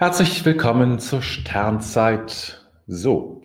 Herzlich 0.00 0.44
willkommen 0.44 1.00
zur 1.00 1.22
Sternzeit. 1.22 2.64
So, 2.86 3.42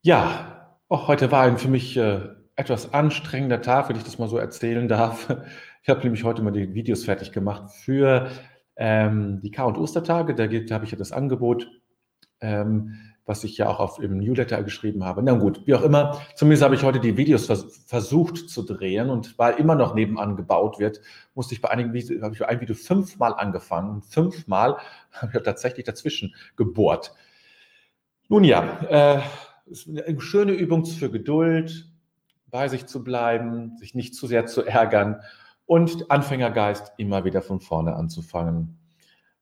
ja, 0.00 0.78
auch 0.88 1.08
heute 1.08 1.32
war 1.32 1.42
ein 1.42 1.58
für 1.58 1.66
mich 1.66 1.96
äh, 1.96 2.20
etwas 2.54 2.94
anstrengender 2.94 3.60
Tag, 3.60 3.88
wenn 3.88 3.96
ich 3.96 4.04
das 4.04 4.20
mal 4.20 4.28
so 4.28 4.38
erzählen 4.38 4.86
darf. 4.86 5.36
Ich 5.82 5.88
habe 5.88 6.02
nämlich 6.04 6.22
heute 6.22 6.42
mal 6.42 6.52
die 6.52 6.72
Videos 6.74 7.04
fertig 7.04 7.32
gemacht 7.32 7.72
für 7.72 8.30
ähm, 8.76 9.40
die 9.40 9.50
K- 9.50 9.64
und 9.64 9.76
Ostertage. 9.76 10.36
Da, 10.36 10.46
da 10.46 10.74
habe 10.76 10.84
ich 10.84 10.92
ja 10.92 10.96
das 10.96 11.10
Angebot. 11.10 11.68
Ähm, 12.40 12.94
was 13.24 13.44
ich 13.44 13.56
ja 13.56 13.68
auch 13.68 13.78
auf, 13.78 14.00
im 14.00 14.18
Newsletter 14.18 14.62
geschrieben 14.62 15.04
habe. 15.04 15.22
Na 15.22 15.34
gut, 15.34 15.66
wie 15.66 15.74
auch 15.74 15.82
immer. 15.82 16.20
Zumindest 16.34 16.64
habe 16.64 16.74
ich 16.74 16.82
heute 16.82 16.98
die 16.98 17.16
Videos 17.16 17.46
vers 17.46 17.84
versucht 17.86 18.48
zu 18.48 18.62
drehen 18.62 19.10
und 19.10 19.38
weil 19.38 19.54
immer 19.54 19.74
noch 19.74 19.94
nebenan 19.94 20.36
gebaut 20.36 20.78
wird, 20.78 21.00
musste 21.34 21.54
ich 21.54 21.60
bei 21.60 21.70
einigen 21.70 21.92
Videos, 21.92 22.22
habe 22.22 22.34
ich 22.34 22.40
bei 22.40 22.48
einem 22.48 22.60
Video 22.60 22.74
fünfmal 22.74 23.34
angefangen. 23.34 24.02
Fünfmal 24.02 24.76
habe 25.12 25.32
ich 25.36 25.42
tatsächlich 25.42 25.84
dazwischen 25.84 26.34
gebohrt. 26.56 27.14
Nun 28.28 28.44
ja, 28.44 28.80
äh, 28.88 29.20
ist 29.66 29.88
eine 29.88 30.20
schöne 30.20 30.52
Übung 30.52 30.84
für 30.84 31.10
Geduld, 31.10 31.88
bei 32.50 32.68
sich 32.68 32.86
zu 32.86 33.04
bleiben, 33.04 33.76
sich 33.78 33.94
nicht 33.94 34.14
zu 34.14 34.26
sehr 34.26 34.46
zu 34.46 34.62
ärgern 34.62 35.20
und 35.66 36.10
Anfängergeist 36.10 36.92
immer 36.98 37.24
wieder 37.24 37.40
von 37.40 37.60
vorne 37.60 37.94
anzufangen. 37.94 38.78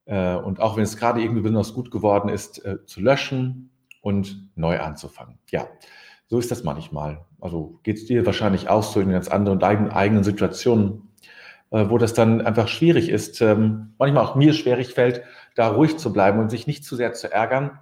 Äh, 0.05 0.37
und 0.37 0.61
auch 0.61 0.77
wenn 0.77 0.85
es 0.85 0.97
gerade 0.97 1.21
irgendwie 1.21 1.43
besonders 1.43 1.73
gut 1.73 1.91
geworden 1.91 2.29
ist, 2.29 2.65
äh, 2.65 2.85
zu 2.85 3.01
löschen 3.01 3.70
und 4.01 4.49
neu 4.57 4.81
anzufangen. 4.81 5.39
Ja, 5.51 5.67
so 6.27 6.39
ist 6.39 6.51
das 6.51 6.65
manchmal. 6.65 7.25
Also 7.41 7.81
geht 7.83 7.97
es 7.97 8.07
dir 8.07 8.25
wahrscheinlich 8.27 8.69
auch 8.69 8.83
so 8.83 9.01
in 9.01 9.11
ganz 9.11 9.29
anderen 9.29 9.63
eigenen 9.63 10.25
Situationen, 10.25 11.11
äh, 11.71 11.87
wo 11.89 11.99
das 11.99 12.15
dann 12.15 12.41
einfach 12.41 12.69
schwierig 12.69 13.09
ist, 13.09 13.41
ähm, 13.41 13.95
manchmal 13.99 14.25
auch 14.25 14.35
mir 14.35 14.53
schwierig 14.53 14.95
fällt, 14.95 15.23
da 15.55 15.69
ruhig 15.69 15.97
zu 15.99 16.13
bleiben 16.13 16.39
und 16.39 16.51
sich 16.51 16.67
nicht 16.67 16.85
zu 16.85 16.97
sehr 16.97 17.13
zu 17.13 17.33
ärgern. 17.33 17.79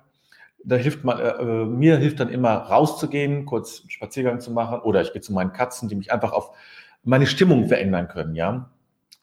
Da 0.65 0.77
hilft 0.77 1.05
man, 1.05 1.19
äh, 1.21 1.65
mir 1.67 1.99
hilft 1.99 2.21
dann 2.21 2.29
immer 2.29 2.55
rauszugehen, 2.55 3.45
kurz 3.45 3.81
einen 3.81 3.91
Spaziergang 3.91 4.41
zu 4.41 4.51
machen 4.51 4.81
oder 4.81 5.03
ich 5.03 5.13
gehe 5.13 5.23
zu 5.23 5.33
meinen 5.33 5.53
Katzen, 5.53 5.89
die 5.89 5.95
mich 5.95 6.13
einfach 6.13 6.33
auf 6.33 6.51
meine 7.05 7.27
Stimmung 7.27 7.69
verändern 7.69 8.09
können. 8.09 8.35
Ja, 8.35 8.71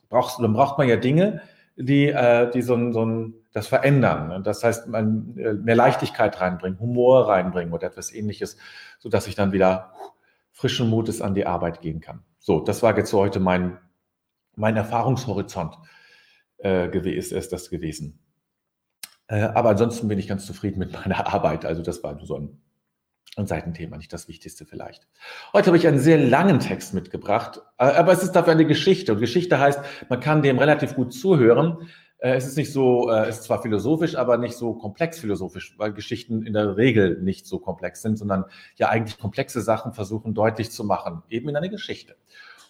brauchst, 0.09 0.39
dann 0.39 0.53
braucht 0.53 0.77
man 0.77 0.87
ja 0.87 0.95
Dinge, 0.95 1.41
die, 1.75 2.07
äh, 2.07 2.49
die 2.51 2.61
so, 2.61 2.91
so 2.91 3.05
ein, 3.05 3.33
das 3.51 3.67
verändern. 3.67 4.43
Das 4.43 4.63
heißt, 4.63 4.87
man 4.87 5.37
äh, 5.37 5.53
mehr 5.53 5.75
Leichtigkeit 5.75 6.39
reinbringen, 6.39 6.79
Humor 6.79 7.27
reinbringen 7.27 7.73
oder 7.73 7.87
etwas 7.87 8.13
ähnliches, 8.13 8.57
sodass 8.99 9.27
ich 9.27 9.35
dann 9.35 9.51
wieder 9.51 9.93
frischen 10.51 10.89
Mutes 10.89 11.21
an 11.21 11.35
die 11.35 11.45
Arbeit 11.45 11.81
gehen 11.81 11.99
kann. 11.99 12.23
So, 12.39 12.59
das 12.59 12.83
war 12.83 12.97
jetzt 12.97 13.09
so 13.09 13.19
heute 13.19 13.39
mein, 13.39 13.77
mein 14.55 14.77
Erfahrungshorizont 14.77 15.77
äh, 16.57 16.87
gewesen, 16.89 17.37
ist 17.37 17.51
das 17.51 17.69
gewesen. 17.69 18.19
Äh, 19.27 19.41
aber 19.41 19.69
ansonsten 19.69 20.07
bin 20.07 20.19
ich 20.19 20.27
ganz 20.27 20.45
zufrieden 20.45 20.79
mit 20.79 20.93
meiner 20.93 21.27
Arbeit. 21.33 21.65
Also 21.65 21.81
das 21.81 22.03
war 22.03 22.17
so 22.23 22.37
ein 22.37 22.61
ein 23.37 23.47
Seitenthema, 23.47 23.97
nicht 23.97 24.13
das 24.13 24.27
Wichtigste 24.27 24.65
vielleicht. 24.65 25.07
Heute 25.53 25.67
habe 25.67 25.77
ich 25.77 25.87
einen 25.87 25.99
sehr 25.99 26.17
langen 26.17 26.59
Text 26.59 26.93
mitgebracht, 26.93 27.61
äh, 27.77 27.85
aber 27.85 28.13
es 28.13 28.23
ist 28.23 28.31
dafür 28.31 28.53
eine 28.53 28.65
Geschichte. 28.65 29.13
Und 29.13 29.19
Geschichte 29.19 29.59
heißt, 29.59 29.79
man 30.09 30.19
kann 30.19 30.41
dem 30.41 30.57
relativ 30.57 30.95
gut 30.95 31.13
zuhören. 31.13 31.89
Äh, 32.19 32.35
es 32.35 32.47
ist 32.47 32.57
nicht 32.57 32.71
so, 32.71 33.09
äh, 33.09 33.27
es 33.27 33.39
ist 33.39 33.43
zwar 33.43 33.61
philosophisch, 33.61 34.15
aber 34.15 34.37
nicht 34.37 34.55
so 34.55 34.73
komplex 34.73 35.19
philosophisch, 35.19 35.75
weil 35.77 35.91
Geschichten 35.93 36.43
in 36.43 36.53
der 36.53 36.77
Regel 36.77 37.21
nicht 37.21 37.45
so 37.45 37.59
komplex 37.59 38.01
sind, 38.01 38.17
sondern 38.17 38.45
ja 38.77 38.89
eigentlich 38.89 39.19
komplexe 39.19 39.61
Sachen 39.61 39.93
versuchen 39.93 40.33
deutlich 40.33 40.71
zu 40.71 40.85
machen, 40.85 41.21
eben 41.29 41.49
in 41.49 41.57
einer 41.57 41.69
Geschichte. 41.69 42.15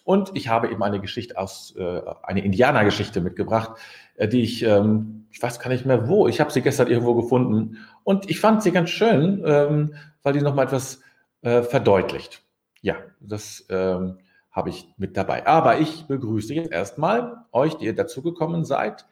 Und 0.02 0.30
ich 0.34 0.48
habe 0.48 0.70
eben 0.70 0.84
eine 0.84 1.00
Geschichte 1.00 1.36
aus, 1.36 1.74
eine 2.22 2.44
Indianergeschichte 2.44 3.20
mitgebracht, 3.20 3.72
die 4.20 4.40
ich, 4.42 4.62
ähm, 4.62 5.26
ich 5.32 5.42
weiß 5.42 5.58
gar 5.58 5.68
nicht 5.68 5.84
mehr 5.84 6.06
wo, 6.06 6.28
ich 6.28 6.40
habe 6.40 6.52
sie 6.52 6.62
gestern 6.62 6.86
irgendwo 6.86 7.16
gefunden 7.16 7.78
und 8.04 8.30
ich 8.30 8.38
fand 8.38 8.62
sie 8.62 8.70
ganz 8.70 8.90
schön, 8.90 9.42
ähm, 9.44 9.94
weil 10.26 10.32
die 10.32 10.42
nochmal 10.42 10.64
etwas 10.64 11.02
äh, 11.42 11.62
verdeutlicht. 11.62 12.42
Ja, 12.80 12.96
das 13.20 13.64
ähm, 13.70 14.18
habe 14.50 14.70
ich 14.70 14.92
mit 14.96 15.16
dabei. 15.16 15.46
Aber 15.46 15.78
ich 15.78 16.08
begrüße 16.08 16.52
jetzt 16.52 16.72
erstmal 16.72 17.44
euch, 17.52 17.76
die 17.76 17.84
ihr 17.84 17.94
dazugekommen 17.94 18.64
seid. 18.64 19.06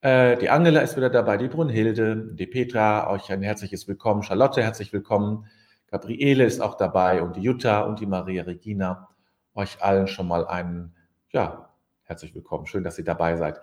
Äh, 0.00 0.36
die 0.36 0.50
Angela 0.50 0.80
ist 0.80 0.96
wieder 0.96 1.10
dabei, 1.10 1.36
die 1.36 1.46
Brunhilde, 1.46 2.16
die 2.34 2.48
Petra, 2.48 3.08
euch 3.08 3.30
ein 3.30 3.42
herzliches 3.42 3.86
Willkommen. 3.86 4.24
Charlotte, 4.24 4.60
herzlich 4.60 4.92
willkommen. 4.92 5.46
Gabriele 5.92 6.44
ist 6.44 6.60
auch 6.60 6.74
dabei 6.74 7.22
und 7.22 7.36
die 7.36 7.42
Jutta 7.42 7.82
und 7.82 8.00
die 8.00 8.06
Maria 8.06 8.42
Regina. 8.42 9.10
Euch 9.54 9.80
allen 9.80 10.08
schon 10.08 10.26
mal 10.26 10.44
einen, 10.44 10.92
ja, 11.30 11.68
herzlich 12.02 12.34
willkommen. 12.34 12.66
Schön, 12.66 12.82
dass 12.82 12.98
ihr 12.98 13.04
dabei 13.04 13.36
seid. 13.36 13.60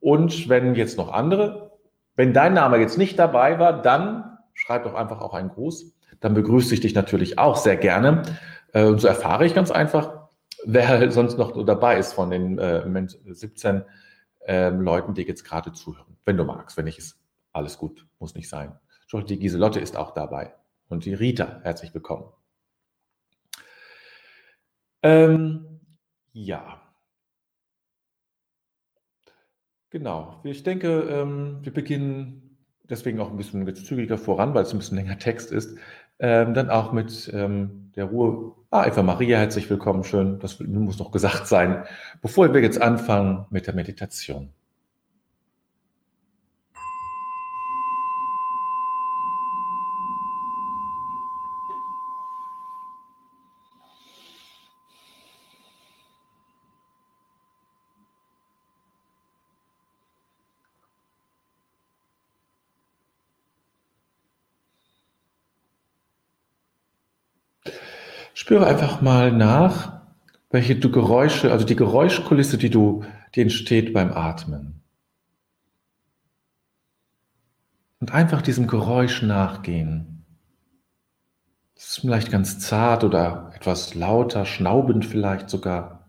Und 0.00 0.48
wenn 0.48 0.74
jetzt 0.74 0.96
noch 0.96 1.12
andere, 1.12 1.78
wenn 2.16 2.32
dein 2.32 2.54
Name 2.54 2.78
jetzt 2.78 2.96
nicht 2.96 3.18
dabei 3.18 3.58
war, 3.58 3.82
dann 3.82 4.38
schreib 4.54 4.84
doch 4.84 4.94
einfach 4.94 5.20
auch 5.20 5.34
einen 5.34 5.50
Gruß 5.50 5.99
dann 6.20 6.34
begrüße 6.34 6.74
ich 6.74 6.80
dich 6.80 6.94
natürlich 6.94 7.38
auch 7.38 7.56
sehr 7.56 7.76
gerne. 7.76 8.22
Äh, 8.72 8.84
und 8.84 9.00
so 9.00 9.08
erfahre 9.08 9.46
ich 9.46 9.54
ganz 9.54 9.70
einfach, 9.70 10.28
wer 10.64 11.10
sonst 11.12 11.38
noch 11.38 11.64
dabei 11.64 11.98
ist 11.98 12.12
von 12.12 12.30
den 12.30 12.58
äh, 12.58 13.06
17 13.26 13.84
äh, 14.46 14.70
Leuten, 14.70 15.14
die 15.14 15.22
jetzt 15.22 15.44
gerade 15.44 15.72
zuhören. 15.72 16.16
Wenn 16.24 16.36
du 16.36 16.44
magst, 16.44 16.76
wenn 16.76 16.84
nicht, 16.84 16.98
ist 16.98 17.18
alles 17.52 17.78
gut, 17.78 18.06
muss 18.18 18.34
nicht 18.34 18.48
sein. 18.48 18.78
Die 19.12 19.38
Giselotte 19.40 19.80
ist 19.80 19.96
auch 19.96 20.14
dabei 20.14 20.54
und 20.88 21.04
die 21.04 21.14
Rita, 21.14 21.60
herzlich 21.64 21.92
willkommen. 21.92 22.32
Ähm, 25.02 25.80
ja. 26.32 26.80
Genau. 29.90 30.40
Ich 30.44 30.62
denke, 30.62 31.00
ähm, 31.10 31.58
wir 31.62 31.72
beginnen 31.72 32.58
deswegen 32.84 33.20
auch 33.20 33.30
ein 33.30 33.36
bisschen 33.36 33.74
zügiger 33.74 34.18
voran, 34.18 34.54
weil 34.54 34.64
es 34.64 34.72
ein 34.72 34.78
bisschen 34.78 34.98
länger 34.98 35.18
Text 35.18 35.52
ist. 35.52 35.78
Ähm, 36.20 36.52
dann 36.52 36.68
auch 36.68 36.92
mit 36.92 37.30
ähm, 37.32 37.90
der 37.96 38.04
Ruhe. 38.04 38.52
Ah, 38.70 38.86
Eva 38.86 39.02
Maria, 39.02 39.38
herzlich 39.38 39.68
willkommen. 39.70 40.04
Schön, 40.04 40.38
das 40.38 40.60
muss 40.60 40.98
noch 40.98 41.10
gesagt 41.10 41.46
sein. 41.48 41.84
Bevor 42.20 42.52
wir 42.52 42.60
jetzt 42.60 42.80
anfangen 42.80 43.46
mit 43.50 43.66
der 43.66 43.74
Meditation. 43.74 44.50
Spüre 68.40 68.66
einfach 68.66 69.02
mal 69.02 69.32
nach, 69.32 70.00
welche 70.48 70.74
du 70.74 70.90
Geräusche, 70.90 71.52
also 71.52 71.66
die 71.66 71.76
Geräuschkulisse, 71.76 72.56
die 72.56 72.70
du, 72.70 73.04
die 73.34 73.42
entsteht 73.42 73.92
beim 73.92 74.14
Atmen. 74.14 74.82
Und 77.98 78.12
einfach 78.12 78.40
diesem 78.40 78.66
Geräusch 78.66 79.20
nachgehen. 79.20 80.24
Es 81.76 81.88
ist 81.88 82.00
vielleicht 82.00 82.30
ganz 82.30 82.58
zart 82.60 83.04
oder 83.04 83.52
etwas 83.54 83.94
lauter, 83.94 84.46
schnaubend 84.46 85.04
vielleicht 85.04 85.50
sogar. 85.50 86.08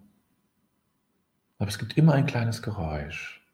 Aber 1.58 1.68
es 1.68 1.80
gibt 1.80 1.97
immer 1.97 2.14
ein 2.14 2.28
kleines 2.28 2.62
Geräusch. 2.62 3.46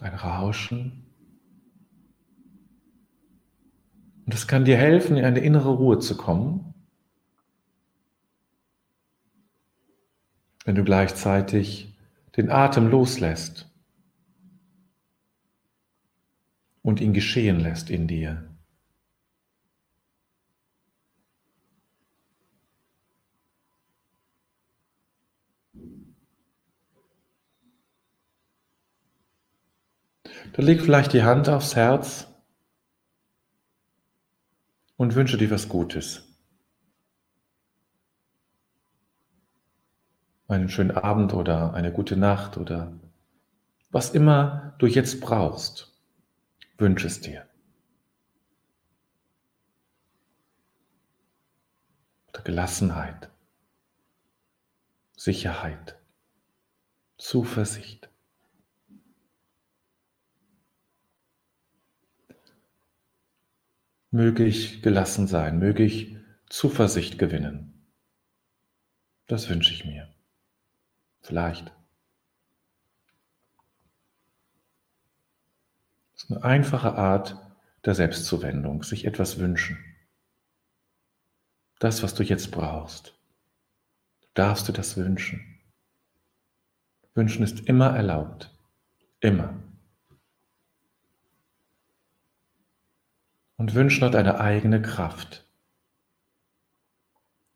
Ein 0.00 0.14
Rauschen. 0.14 1.09
Und 4.30 4.34
es 4.34 4.46
kann 4.46 4.64
dir 4.64 4.76
helfen, 4.76 5.16
in 5.16 5.24
eine 5.24 5.40
innere 5.40 5.70
Ruhe 5.70 5.98
zu 5.98 6.16
kommen, 6.16 6.72
wenn 10.64 10.76
du 10.76 10.84
gleichzeitig 10.84 11.98
den 12.36 12.48
Atem 12.48 12.88
loslässt 12.88 13.68
und 16.82 17.00
ihn 17.00 17.12
geschehen 17.12 17.58
lässt 17.58 17.90
in 17.90 18.06
dir. 18.06 18.48
Da 30.52 30.62
leg 30.62 30.80
vielleicht 30.80 31.14
die 31.14 31.24
Hand 31.24 31.48
aufs 31.48 31.74
Herz 31.74 32.29
und 35.00 35.14
wünsche 35.14 35.38
dir 35.38 35.50
was 35.50 35.70
Gutes. 35.70 36.28
Einen 40.46 40.68
schönen 40.68 40.90
Abend 40.90 41.32
oder 41.32 41.72
eine 41.72 41.90
gute 41.90 42.18
Nacht 42.18 42.58
oder 42.58 42.92
was 43.88 44.10
immer 44.10 44.74
du 44.78 44.86
jetzt 44.86 45.22
brauchst, 45.22 45.98
wünsche 46.76 47.06
es 47.06 47.22
dir. 47.22 47.48
Oder 52.28 52.42
Gelassenheit, 52.42 53.30
Sicherheit, 55.16 55.98
Zuversicht, 57.16 58.09
Möge 64.10 64.44
ich 64.44 64.82
gelassen 64.82 65.26
sein, 65.28 65.58
möge 65.58 65.84
ich 65.84 66.16
Zuversicht 66.48 67.18
gewinnen. 67.18 67.86
Das 69.28 69.48
wünsche 69.48 69.72
ich 69.72 69.84
mir. 69.84 70.12
Vielleicht. 71.20 71.72
Das 76.12 76.24
ist 76.24 76.30
eine 76.32 76.42
einfache 76.42 76.94
Art 76.94 77.36
der 77.84 77.94
Selbstzuwendung, 77.94 78.82
sich 78.82 79.04
etwas 79.04 79.38
wünschen. 79.38 79.78
Das, 81.78 82.02
was 82.02 82.14
du 82.14 82.24
jetzt 82.24 82.50
brauchst. 82.50 83.14
Du 84.20 84.28
darfst 84.34 84.68
dir 84.68 84.72
das 84.72 84.96
wünschen. 84.96 85.60
Wünschen 87.14 87.42
ist 87.42 87.60
immer 87.60 87.94
erlaubt. 87.96 88.50
Immer. 89.20 89.54
Und 93.60 93.74
Wünschen 93.74 94.06
hat 94.06 94.16
eine 94.16 94.40
eigene 94.40 94.80
Kraft. 94.80 95.46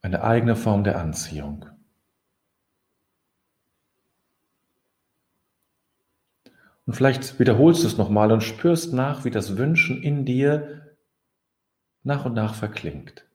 Eine 0.03 0.23
eigene 0.23 0.55
Form 0.55 0.83
der 0.83 0.99
Anziehung. 0.99 1.65
Und 6.85 6.93
vielleicht 6.93 7.39
wiederholst 7.39 7.81
du 7.81 7.87
es 7.87 7.97
nochmal 7.97 8.31
und 8.31 8.41
spürst 8.41 8.93
nach, 8.93 9.25
wie 9.25 9.31
das 9.31 9.57
Wünschen 9.57 10.03
in 10.03 10.25
dir 10.25 10.95
nach 12.03 12.25
und 12.25 12.35
nach 12.35 12.53
verklingt. 12.53 13.25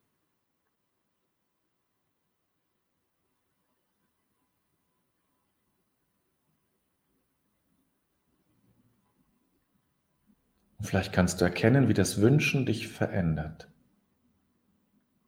Und 10.68 10.69
vielleicht 10.80 11.12
kannst 11.12 11.40
du 11.40 11.44
erkennen, 11.44 11.88
wie 11.88 11.94
das 11.94 12.20
Wünschen 12.20 12.66
dich 12.66 12.88
verändert. 12.88 13.70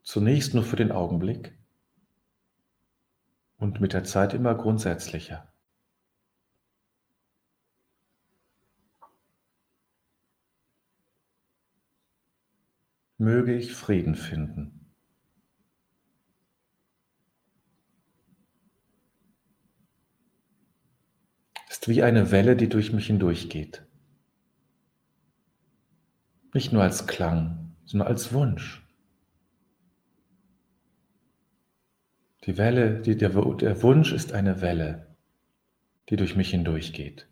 Zunächst 0.03 0.55
nur 0.55 0.65
für 0.65 0.77
den 0.77 0.93
Augenblick 0.93 1.57
und 3.59 3.81
mit 3.81 3.93
der 3.93 4.05
Zeit 4.05 4.35
immer 4.35 4.55
grundsätzlicher. 4.55 5.53
möge 13.23 13.55
ich 13.55 13.73
Frieden 13.73 14.17
finden. 14.17 14.93
Ist 21.71 21.89
wie 21.89 22.03
eine 22.03 22.31
Welle, 22.33 22.57
die 22.57 22.69
durch 22.69 22.93
mich 22.93 23.07
hindurchgeht. 23.07 23.87
Nicht 26.55 26.73
nur 26.73 26.83
als 26.83 27.07
Klang, 27.07 27.75
sondern 27.85 28.09
als 28.09 28.33
Wunsch. 28.33 28.83
Die 32.45 32.59
Welle, 32.59 33.01
die, 33.01 33.17
der, 33.17 33.31
der 33.31 33.83
Wunsch 33.83 34.13
ist 34.13 34.33
eine 34.33 34.61
Welle, 34.61 35.17
die 36.09 36.17
durch 36.17 36.37
mich 36.37 36.51
hindurchgeht. 36.51 37.29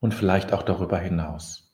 Und 0.00 0.12
vielleicht 0.12 0.52
auch 0.52 0.62
darüber 0.62 0.98
hinaus. 0.98 1.65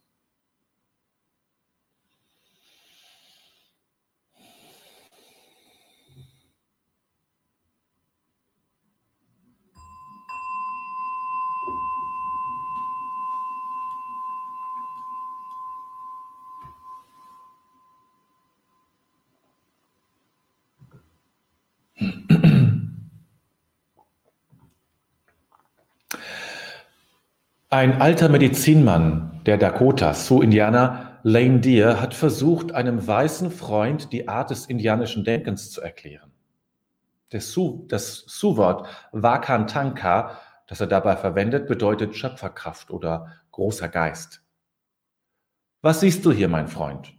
Ein 27.72 28.02
alter 28.02 28.28
Medizinmann 28.28 29.40
der 29.46 29.56
Dakotas, 29.56 30.26
Sioux-Indianer, 30.26 31.20
Lane 31.22 31.60
Deer, 31.60 32.02
hat 32.02 32.12
versucht, 32.12 32.72
einem 32.72 33.06
weißen 33.06 33.50
Freund 33.50 34.12
die 34.12 34.28
Art 34.28 34.50
des 34.50 34.66
indianischen 34.66 35.24
Denkens 35.24 35.70
zu 35.70 35.80
erklären. 35.80 36.32
Das 37.30 37.54
Sioux-Wort 37.54 38.86
Wakantanka, 39.12 40.38
das 40.66 40.82
er 40.82 40.86
dabei 40.86 41.16
verwendet, 41.16 41.66
bedeutet 41.66 42.14
Schöpferkraft 42.14 42.90
oder 42.90 43.28
großer 43.52 43.88
Geist. 43.88 44.42
Was 45.80 46.00
siehst 46.00 46.26
du 46.26 46.30
hier, 46.30 46.48
mein 46.48 46.68
Freund? 46.68 47.14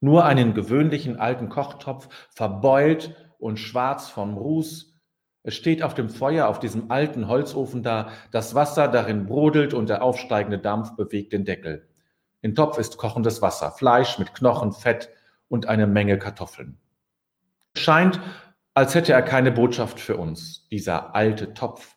Nur 0.00 0.26
einen 0.26 0.52
gewöhnlichen 0.52 1.18
alten 1.18 1.48
Kochtopf, 1.48 2.10
verbeult 2.28 3.16
und 3.38 3.56
schwarz 3.58 4.10
vom 4.10 4.36
Ruß, 4.36 4.97
es 5.48 5.54
steht 5.54 5.82
auf 5.82 5.94
dem 5.94 6.10
Feuer, 6.10 6.46
auf 6.46 6.60
diesem 6.60 6.90
alten 6.90 7.26
Holzofen 7.26 7.82
da, 7.82 8.10
das 8.32 8.54
Wasser 8.54 8.86
darin 8.86 9.24
brodelt 9.24 9.72
und 9.72 9.88
der 9.88 10.02
aufsteigende 10.02 10.58
Dampf 10.58 10.94
bewegt 10.94 11.32
den 11.32 11.46
Deckel. 11.46 11.88
Im 12.42 12.54
Topf 12.54 12.76
ist 12.76 12.98
kochendes 12.98 13.40
Wasser, 13.40 13.72
Fleisch 13.72 14.18
mit 14.18 14.34
Knochen, 14.34 14.72
Fett 14.72 15.08
und 15.48 15.64
eine 15.64 15.86
Menge 15.86 16.18
Kartoffeln. 16.18 16.76
Es 17.72 17.80
scheint, 17.80 18.20
als 18.74 18.94
hätte 18.94 19.14
er 19.14 19.22
keine 19.22 19.50
Botschaft 19.50 20.00
für 20.00 20.18
uns, 20.18 20.68
dieser 20.68 21.14
alte 21.14 21.54
Topf, 21.54 21.96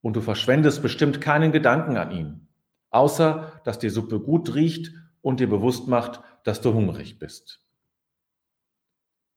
und 0.00 0.16
du 0.16 0.22
verschwendest 0.22 0.80
bestimmt 0.80 1.20
keinen 1.20 1.52
Gedanken 1.52 1.98
an 1.98 2.12
ihn, 2.12 2.48
außer 2.88 3.60
dass 3.64 3.78
die 3.78 3.90
Suppe 3.90 4.20
gut 4.20 4.54
riecht 4.54 4.90
und 5.20 5.40
dir 5.40 5.50
bewusst 5.50 5.86
macht, 5.86 6.22
dass 6.44 6.62
du 6.62 6.72
hungrig 6.72 7.18
bist. 7.18 7.60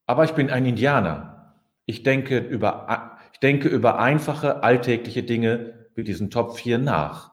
Aber 0.06 0.24
ich 0.24 0.32
bin 0.32 0.50
ein 0.50 0.66
Indianer. 0.66 1.56
Ich 1.86 2.04
denke 2.04 2.38
über 2.38 3.19
ich 3.40 3.48
denke 3.48 3.70
über 3.70 4.00
einfache, 4.00 4.64
alltägliche 4.64 5.24
Dinge 5.24 5.88
wie 5.96 6.04
diesen 6.04 6.30
Topf 6.30 6.60
hier 6.60 6.78
nach. 6.78 7.32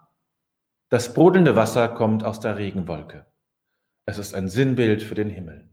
Das 0.88 1.12
brodelnde 1.14 1.56
Wasser 1.56 1.88
kommt 1.88 2.22
aus 2.22 2.38
der 2.38 2.58
Regenwolke. 2.58 3.26
Es 4.04 4.16
ist 4.16 4.32
ein 4.32 4.48
Sinnbild 4.48 5.02
für 5.02 5.16
den 5.16 5.28
Himmel. 5.28 5.68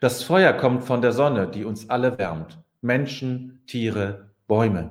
Das 0.00 0.22
Feuer 0.22 0.54
kommt 0.54 0.84
von 0.84 1.02
der 1.02 1.12
Sonne, 1.12 1.48
die 1.48 1.66
uns 1.66 1.90
alle 1.90 2.16
wärmt. 2.16 2.58
Menschen, 2.80 3.60
Tiere, 3.66 4.30
Bäume. 4.46 4.90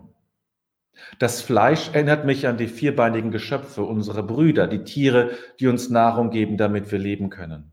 Das 1.18 1.42
Fleisch 1.42 1.90
erinnert 1.94 2.26
mich 2.26 2.46
an 2.46 2.58
die 2.58 2.68
vierbeinigen 2.68 3.32
Geschöpfe, 3.32 3.82
unsere 3.82 4.22
Brüder, 4.22 4.68
die 4.68 4.84
Tiere, 4.84 5.32
die 5.60 5.66
uns 5.66 5.90
Nahrung 5.90 6.30
geben, 6.30 6.58
damit 6.58 6.92
wir 6.92 7.00
leben 7.00 7.32
können. 7.32 7.72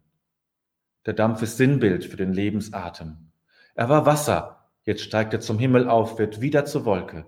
Der 1.05 1.13
Dampf 1.13 1.43
ist 1.43 1.59
Sinnbild 1.59 2.07
für 2.07 2.17
den 2.17 2.33
Lebensatem. 2.33 3.31
Er 3.75 3.91
war 3.91 4.07
Wasser, 4.07 4.62
Jetzt 4.85 5.03
steigt 5.03 5.33
er 5.33 5.41
zum 5.41 5.59
Himmel 5.59 5.89
auf, 5.89 6.19
wird 6.19 6.41
wieder 6.41 6.65
zur 6.65 6.85
Wolke. 6.85 7.27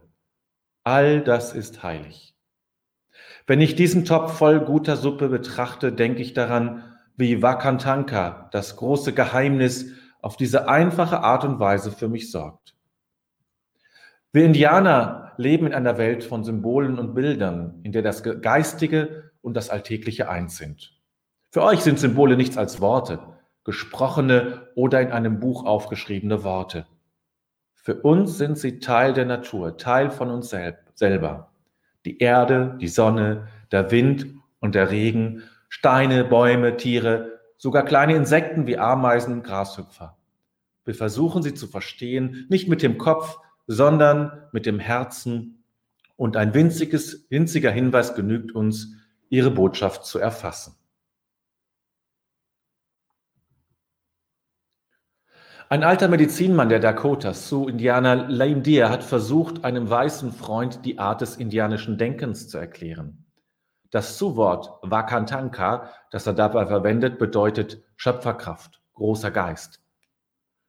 All 0.83 1.21
das 1.21 1.53
ist 1.55 1.83
heilig. 1.83 2.35
Wenn 3.47 3.61
ich 3.61 3.77
diesen 3.77 4.05
Topf 4.05 4.39
voll 4.39 4.61
guter 4.61 4.97
Suppe 4.97 5.29
betrachte, 5.29 5.93
denke 5.93 6.21
ich 6.21 6.35
daran, 6.35 6.97
wie 7.17 7.43
Vakantanka, 7.43 8.49
das 8.53 8.77
große 8.77 9.13
Geheimnis, 9.13 9.93
auf 10.21 10.37
diese 10.37 10.69
einfache 10.69 11.21
Art 11.21 11.45
und 11.45 11.61
Weise 11.61 11.93
für 11.93 12.09
mich 12.09 12.31
sorgt. 12.31 12.75
Wir 14.33 14.47
Indianer 14.47 15.33
leben 15.37 15.67
in 15.67 15.75
einer 15.75 15.99
Welt 15.99 16.25
von 16.25 16.43
Symbolen 16.43 16.99
und 16.99 17.15
Bildern, 17.15 17.81
in 17.83 17.93
der 17.93 18.03
das 18.03 18.23
Geistige 18.23 19.31
und 19.43 19.55
das 19.55 19.71
Alltägliche 19.71 20.29
eins 20.29 20.57
sind. 20.57 20.99
Für 21.51 21.63
euch 21.63 21.81
sind 21.81 22.01
Symbole 22.01 22.37
nichts 22.37 22.57
als 22.57 22.81
Worte, 22.81 23.21
gesprochene 23.63 24.69
oder 24.75 25.01
in 25.01 25.13
einem 25.13 25.39
Buch 25.39 25.65
aufgeschriebene 25.65 26.43
Worte. 26.43 26.87
Für 27.85 27.97
uns 27.97 28.39
sind 28.39 28.57
sie 28.57 28.79
Teil 28.79 29.13
der 29.13 29.27
Natur, 29.27 29.77
Teil 29.77 30.11
von 30.11 30.31
uns 30.31 30.57
selber. 30.95 31.53
Die 32.07 32.19
Erde, 32.19 32.79
die 32.81 32.89
Sonne, 32.89 33.49
der 33.73 33.91
Wind 33.91 34.27
und 34.59 34.75
der 34.75 34.91
Regen, 34.91 35.43
Steine, 35.69 36.25
Bäume, 36.25 36.79
Tiere, 36.79 37.41
sogar 37.59 37.85
kleine 37.85 38.17
Insekten 38.17 38.67
wie 38.67 38.79
Ameisen 38.79 39.35
und 39.35 39.43
Grashüpfer. 39.45 40.17
Wir 40.87 40.95
versuchen 40.95 41.43
sie 41.43 41.53
zu 41.53 41.67
verstehen, 41.67 42.47
nicht 42.49 42.69
mit 42.69 42.83
dem 42.83 42.97
Kopf, 42.97 43.37
sondern 43.67 44.49
mit 44.53 44.65
dem 44.65 44.79
Herzen. 44.79 45.63
Und 46.17 46.39
ein 46.39 46.55
winziges, 46.55 47.27
winziger 47.29 47.71
Hinweis 47.71 48.15
genügt 48.15 48.53
uns, 48.53 48.95
ihre 49.29 49.51
Botschaft 49.51 50.07
zu 50.07 50.19
erfassen. 50.19 50.75
Ein 55.71 55.83
alter 55.83 56.09
Medizinmann 56.09 56.69
der 56.69 56.79
Dakotas, 56.79 57.49
Sioux-Indianer 57.49 58.29
Lame 58.29 58.61
Deer, 58.61 58.91
hat 58.91 59.03
versucht, 59.03 59.65
einem 59.65 59.89
weißen 59.89 60.31
Freund 60.31 60.85
die 60.85 60.99
Art 60.99 61.23
des 61.23 61.37
indianischen 61.37 61.97
Denkens 61.97 62.51
zu 62.51 62.59
erklären. 62.59 63.25
Das 63.91 64.19
Sioux-Wort 64.19 64.79
Wakantanka, 64.83 65.91
das 66.11 66.27
er 66.27 66.35
dabei 66.35 66.67
verwendet, 66.67 67.19
bedeutet 67.19 67.83
Schöpferkraft, 67.97 68.83
großer 68.93 69.31
Geist. 69.31 69.81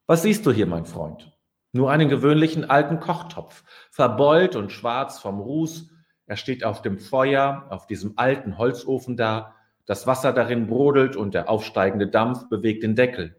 Was 0.07 0.21
siehst 0.21 0.45
du 0.45 0.51
hier, 0.51 0.65
mein 0.65 0.85
Freund? 0.85 1.37
Nur 1.73 1.91
einen 1.91 2.07
gewöhnlichen 2.07 2.69
alten 2.69 3.01
Kochtopf, 3.01 3.65
verbeult 3.91 4.55
und 4.55 4.71
schwarz 4.71 5.19
vom 5.19 5.41
Ruß. 5.41 5.89
Er 6.25 6.37
steht 6.37 6.63
auf 6.63 6.81
dem 6.81 6.99
Feuer, 6.99 7.65
auf 7.69 7.85
diesem 7.85 8.13
alten 8.15 8.57
Holzofen 8.57 9.17
da. 9.17 9.55
Das 9.85 10.07
Wasser 10.07 10.31
darin 10.31 10.67
brodelt 10.67 11.17
und 11.17 11.33
der 11.33 11.49
aufsteigende 11.49 12.07
Dampf 12.07 12.47
bewegt 12.47 12.81
den 12.83 12.95
Deckel. 12.95 13.35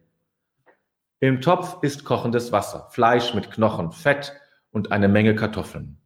Im 1.18 1.40
Topf 1.40 1.78
ist 1.82 2.04
kochendes 2.04 2.52
Wasser, 2.52 2.88
Fleisch 2.90 3.32
mit 3.32 3.50
Knochen, 3.50 3.90
Fett 3.90 4.34
und 4.70 4.92
eine 4.92 5.08
Menge 5.08 5.34
Kartoffeln. 5.34 5.96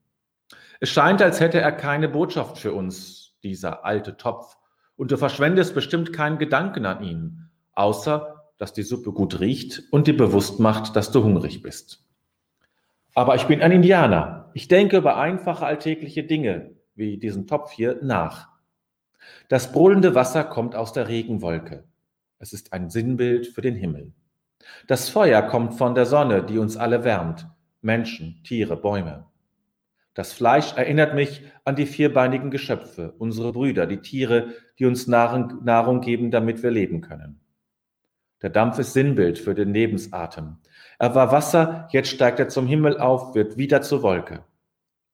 Es 0.79 0.91
scheint, 0.91 1.21
als 1.21 1.41
hätte 1.41 1.61
er 1.61 1.73
keine 1.73 2.09
Botschaft 2.09 2.59
für 2.59 2.73
uns, 2.73 3.35
dieser 3.43 3.85
alte 3.85 4.17
Topf, 4.17 4.57
und 4.95 5.11
du 5.11 5.17
verschwendest 5.17 5.75
bestimmt 5.75 6.13
keinen 6.13 6.39
Gedanken 6.39 6.87
an 6.87 7.03
ihn, 7.03 7.51
außer 7.73 8.45
dass 8.57 8.73
die 8.73 8.85
Suppe 8.85 9.11
gut 9.11 9.41
riecht 9.41 9.83
und 9.91 10.07
dir 10.07 10.17
bewusst 10.17 10.61
macht, 10.61 10.95
dass 10.95 11.11
du 11.11 11.25
hungrig 11.25 11.61
bist. 11.61 12.05
Aber 13.15 13.35
ich 13.35 13.47
bin 13.47 13.63
ein 13.63 13.73
Indianer. 13.73 14.51
Ich 14.55 14.69
denke 14.69 14.99
über 14.99 15.17
einfache 15.17 15.67
alltägliche 15.67 16.23
Dinge, 16.23 16.77
wie 16.95 17.19
diesen 17.19 17.49
Topf 17.49 17.73
hier, 17.73 17.99
nach. 18.03 18.49
Das 19.49 19.73
brodelnde 19.73 20.15
Wasser 20.15 20.45
kommt 20.45 20.77
aus 20.77 20.93
der 20.93 21.09
Regenwolke. 21.09 21.83
Es 22.39 22.53
ist 22.53 22.73
ein 22.73 22.91
Sinnbild 22.91 23.49
für 23.49 23.61
den 23.61 23.75
Himmel. 23.75 24.13
Das 24.87 25.09
Feuer 25.09 25.43
kommt 25.43 25.75
von 25.75 25.95
der 25.95 26.07
Sonne, 26.07 26.43
die 26.43 26.59
uns 26.59 26.77
alle 26.77 27.05
wärmt. 27.05 27.47
Menschen, 27.81 28.43
Tiere, 28.45 28.77
Bäume. 28.77 29.27
Das 30.15 30.33
Fleisch 30.33 30.77
erinnert 30.77 31.15
mich 31.15 31.43
an 31.65 31.77
die 31.77 31.87
vierbeinigen 31.87 32.51
Geschöpfe, 32.51 33.15
unsere 33.19 33.53
Brüder, 33.53 33.87
die 33.87 34.01
Tiere, 34.01 34.49
die 34.79 34.87
uns 34.87 35.07
Nahrung 35.07 36.01
geben, 36.01 36.31
damit 36.31 36.63
wir 36.63 36.71
leben 36.71 37.01
können. 37.01 37.41
Der 38.43 38.51
Dampf 38.51 38.79
ist 38.79 38.93
Sinnbild 38.93 39.39
für 39.39 39.55
den 39.55 39.73
Lebensatem. 39.73 40.57
Er 40.99 41.15
war 41.15 41.31
Wasser, 41.31 41.89
jetzt 41.93 42.11
steigt 42.11 42.39
er 42.39 42.49
zum 42.49 42.67
Himmel 42.67 42.99
auf, 42.99 43.35
wird 43.35 43.57
wieder 43.57 43.83
zur 43.83 44.03
Wolke. 44.03 44.45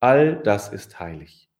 All 0.00 0.36
das 0.42 0.68
ist 0.68 0.98
heilig. 1.00 1.50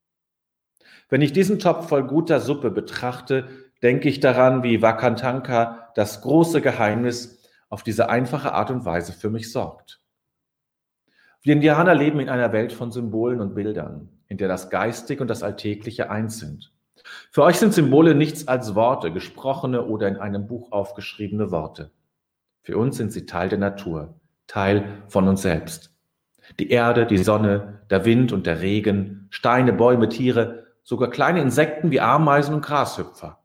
Wenn 1.09 1.23
ich 1.23 1.33
diesen 1.33 1.59
Topf 1.59 1.88
voll 1.88 2.05
guter 2.05 2.40
Suppe 2.40 2.71
betrachte, 2.71 3.49
denke 3.83 4.09
ich 4.09 4.21
daran, 4.21 4.62
wie 4.62 4.83
Wakantanka 4.83 5.90
das 5.95 6.23
große 6.23 6.61
Geheimnis 6.61 7.36
auf 7.68 7.82
diese 7.82 8.08
einfache 8.08 8.52
Art 8.52 8.70
und 8.70 8.85
Weise 8.85 9.12
für 9.12 9.30
mich 9.30 9.52
sorgt. 9.52 10.00
Wir 11.42 11.54
Indianer 11.54 11.94
leben 11.94 12.20
in 12.20 12.28
einer 12.28 12.52
Welt 12.52 12.73
von 12.73 12.90
Symbolen 12.90 13.40
und 13.40 13.54
Bildern, 13.54 14.08
in 14.28 14.38
der 14.38 14.49
das 14.49 14.70
Geistig 14.70 15.20
und 15.20 15.28
das 15.28 15.42
Alltägliche 15.42 16.11
eins 16.11 16.38
sind. 16.38 16.73
Für 17.30 17.42
euch 17.42 17.56
sind 17.56 17.73
Symbole 17.73 18.14
nichts 18.14 18.49
als 18.49 18.75
Worte, 18.75 19.12
gesprochene 19.12 19.85
oder 19.85 20.08
in 20.08 20.16
einem 20.16 20.46
Buch 20.46 20.73
aufgeschriebene 20.73 21.50
Worte. 21.50 21.92
Für 22.62 22.78
uns 22.78 22.96
sind 22.96 23.12
sie 23.12 23.26
Teil 23.26 23.49
der 23.49 23.58
Natur, 23.58 24.18
Teil 24.46 25.02
von 25.08 25.28
uns 25.28 25.42
selbst. 25.42 25.92
Die 26.58 26.70
Erde, 26.70 27.06
die 27.06 27.18
Sonne, 27.18 27.80
der 27.90 28.04
Wind 28.04 28.32
und 28.32 28.46
der 28.46 28.61
Regen, 28.61 29.28
Steine, 29.30 29.73
Bäume, 29.73 30.08
Tiere, 30.08 30.66
sogar 30.82 31.11
kleine 31.11 31.40
Insekten 31.40 31.90
wie 31.90 32.00
Ameisen 32.00 32.54
und 32.54 32.64
Grashüpfer. 32.64 33.38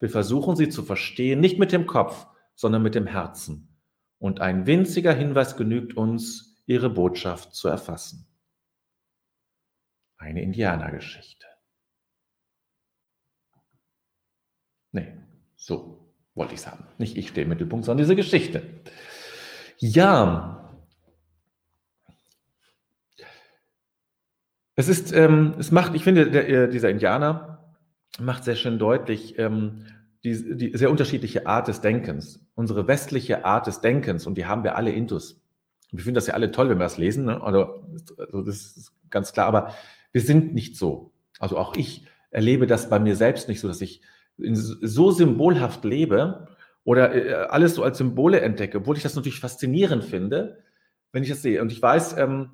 Wir 0.00 0.10
versuchen 0.10 0.56
sie 0.56 0.68
zu 0.68 0.82
verstehen, 0.82 1.40
nicht 1.40 1.58
mit 1.58 1.72
dem 1.72 1.86
Kopf, 1.86 2.26
sondern 2.62 2.82
mit 2.82 2.94
dem 2.94 3.08
Herzen. 3.08 3.76
Und 4.18 4.40
ein 4.40 4.66
winziger 4.66 5.12
Hinweis 5.12 5.56
genügt 5.56 5.96
uns, 5.96 6.62
ihre 6.64 6.88
Botschaft 6.88 7.56
zu 7.56 7.66
erfassen. 7.66 8.28
Eine 10.16 10.42
Indianergeschichte. 10.42 11.44
Nee, 14.92 15.12
so 15.56 16.14
wollte 16.34 16.54
ich 16.54 16.60
es 16.60 16.68
haben. 16.68 16.86
Nicht 16.98 17.16
ich 17.16 17.30
stehe 17.30 17.42
im 17.42 17.48
Mittelpunkt, 17.48 17.84
sondern 17.84 18.04
diese 18.04 18.14
Geschichte. 18.14 18.62
Ja. 19.78 20.72
Es 24.76 24.86
ist, 24.86 25.12
ähm, 25.12 25.56
es 25.58 25.72
macht, 25.72 25.96
ich 25.96 26.04
finde, 26.04 26.30
der, 26.30 26.48
äh, 26.48 26.68
dieser 26.70 26.90
Indianer 26.90 27.74
macht 28.20 28.44
sehr 28.44 28.54
schön 28.54 28.78
deutlich, 28.78 29.36
ähm, 29.40 29.84
die, 30.24 30.56
die 30.56 30.76
sehr 30.76 30.90
unterschiedliche 30.90 31.46
Art 31.46 31.68
des 31.68 31.80
Denkens. 31.80 32.44
Unsere 32.54 32.86
westliche 32.86 33.44
Art 33.44 33.66
des 33.66 33.80
Denkens, 33.80 34.26
und 34.26 34.36
die 34.36 34.46
haben 34.46 34.64
wir 34.64 34.76
alle 34.76 34.92
intus. 34.92 35.40
Wir 35.90 36.04
finden 36.04 36.14
das 36.14 36.26
ja 36.26 36.34
alle 36.34 36.50
toll, 36.50 36.68
wenn 36.70 36.78
wir 36.78 36.84
das 36.84 36.98
lesen. 36.98 37.26
Ne? 37.26 37.42
Also, 37.42 37.84
also 38.18 38.42
das 38.42 38.76
ist 38.76 38.92
ganz 39.10 39.32
klar, 39.32 39.46
aber 39.46 39.74
wir 40.12 40.20
sind 40.20 40.54
nicht 40.54 40.76
so. 40.76 41.12
Also 41.38 41.58
auch 41.58 41.76
ich 41.76 42.06
erlebe 42.30 42.66
das 42.66 42.88
bei 42.88 42.98
mir 42.98 43.16
selbst 43.16 43.48
nicht 43.48 43.60
so, 43.60 43.68
dass 43.68 43.80
ich 43.80 44.00
so 44.38 45.10
symbolhaft 45.10 45.84
lebe 45.84 46.48
oder 46.84 47.14
äh, 47.14 47.34
alles 47.48 47.74
so 47.74 47.82
als 47.82 47.98
Symbole 47.98 48.40
entdecke, 48.40 48.78
obwohl 48.78 48.96
ich 48.96 49.02
das 49.02 49.14
natürlich 49.14 49.40
faszinierend 49.40 50.04
finde, 50.04 50.58
wenn 51.12 51.22
ich 51.22 51.28
das 51.28 51.42
sehe. 51.42 51.60
Und 51.60 51.70
ich 51.70 51.82
weiß, 51.82 52.16
ähm, 52.18 52.50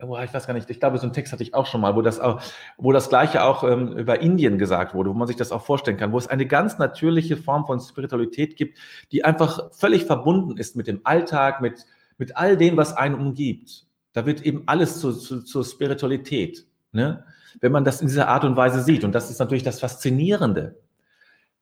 oh, 0.00 0.18
ich 0.18 0.32
weiß 0.32 0.46
gar 0.46 0.54
nicht, 0.54 0.70
ich 0.70 0.80
glaube, 0.80 0.98
so 0.98 1.04
einen 1.04 1.12
Text 1.12 1.32
hatte 1.32 1.42
ich 1.42 1.54
auch 1.54 1.66
schon 1.66 1.80
mal, 1.80 1.96
wo 1.96 2.02
das 2.02 2.20
auch, 2.20 2.40
wo 2.76 2.92
das 2.92 3.08
Gleiche 3.08 3.42
auch 3.42 3.64
ähm, 3.64 3.96
über 3.96 4.20
Indien 4.20 4.58
gesagt 4.58 4.94
wurde, 4.94 5.10
wo 5.10 5.14
man 5.14 5.26
sich 5.26 5.36
das 5.36 5.52
auch 5.52 5.64
vorstellen 5.64 5.96
kann, 5.96 6.12
wo 6.12 6.18
es 6.18 6.28
eine 6.28 6.46
ganz 6.46 6.78
natürliche 6.78 7.36
Form 7.36 7.66
von 7.66 7.80
Spiritualität 7.80 8.56
gibt, 8.56 8.78
die 9.12 9.24
einfach 9.24 9.72
völlig 9.72 10.04
verbunden 10.04 10.56
ist 10.56 10.76
mit 10.76 10.86
dem 10.86 11.00
Alltag, 11.04 11.60
mit, 11.60 11.86
mit 12.16 12.36
all 12.36 12.56
dem, 12.56 12.76
was 12.76 12.96
einen 12.96 13.14
umgibt. 13.14 13.86
Da 14.12 14.26
wird 14.26 14.42
eben 14.42 14.62
alles 14.66 15.00
zu, 15.00 15.12
zu, 15.12 15.42
zur 15.42 15.64
Spiritualität. 15.64 16.66
Ne? 16.92 17.24
wenn 17.60 17.72
man 17.72 17.84
das 17.84 18.00
in 18.00 18.08
dieser 18.08 18.28
Art 18.28 18.44
und 18.44 18.56
Weise 18.56 18.82
sieht. 18.82 19.04
Und 19.04 19.14
das 19.14 19.30
ist 19.30 19.38
natürlich 19.38 19.62
das 19.62 19.80
Faszinierende, 19.80 20.80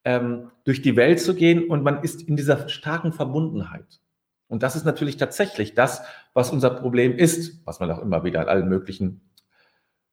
ähm, 0.05 0.51
durch 0.65 0.83
die 0.83 0.97
Welt 0.97 1.21
zu 1.21 1.35
gehen 1.35 1.69
und 1.69 1.83
man 1.83 2.03
ist 2.03 2.23
in 2.23 2.37
dieser 2.37 2.69
starken 2.69 3.13
Verbundenheit. 3.13 4.01
Und 4.49 4.63
das 4.63 4.77
ist 4.77 4.85
natürlich 4.85 5.17
tatsächlich 5.17 5.75
das, 5.75 6.03
was 6.33 6.51
unser 6.51 6.71
Problem 6.71 7.17
ist, 7.17 7.67
was 7.67 7.81
man 7.81 7.91
auch 7.91 8.01
immer 8.01 8.25
wieder 8.25 8.43
in 8.43 8.49
allen 8.49 8.69
möglichen 8.69 9.21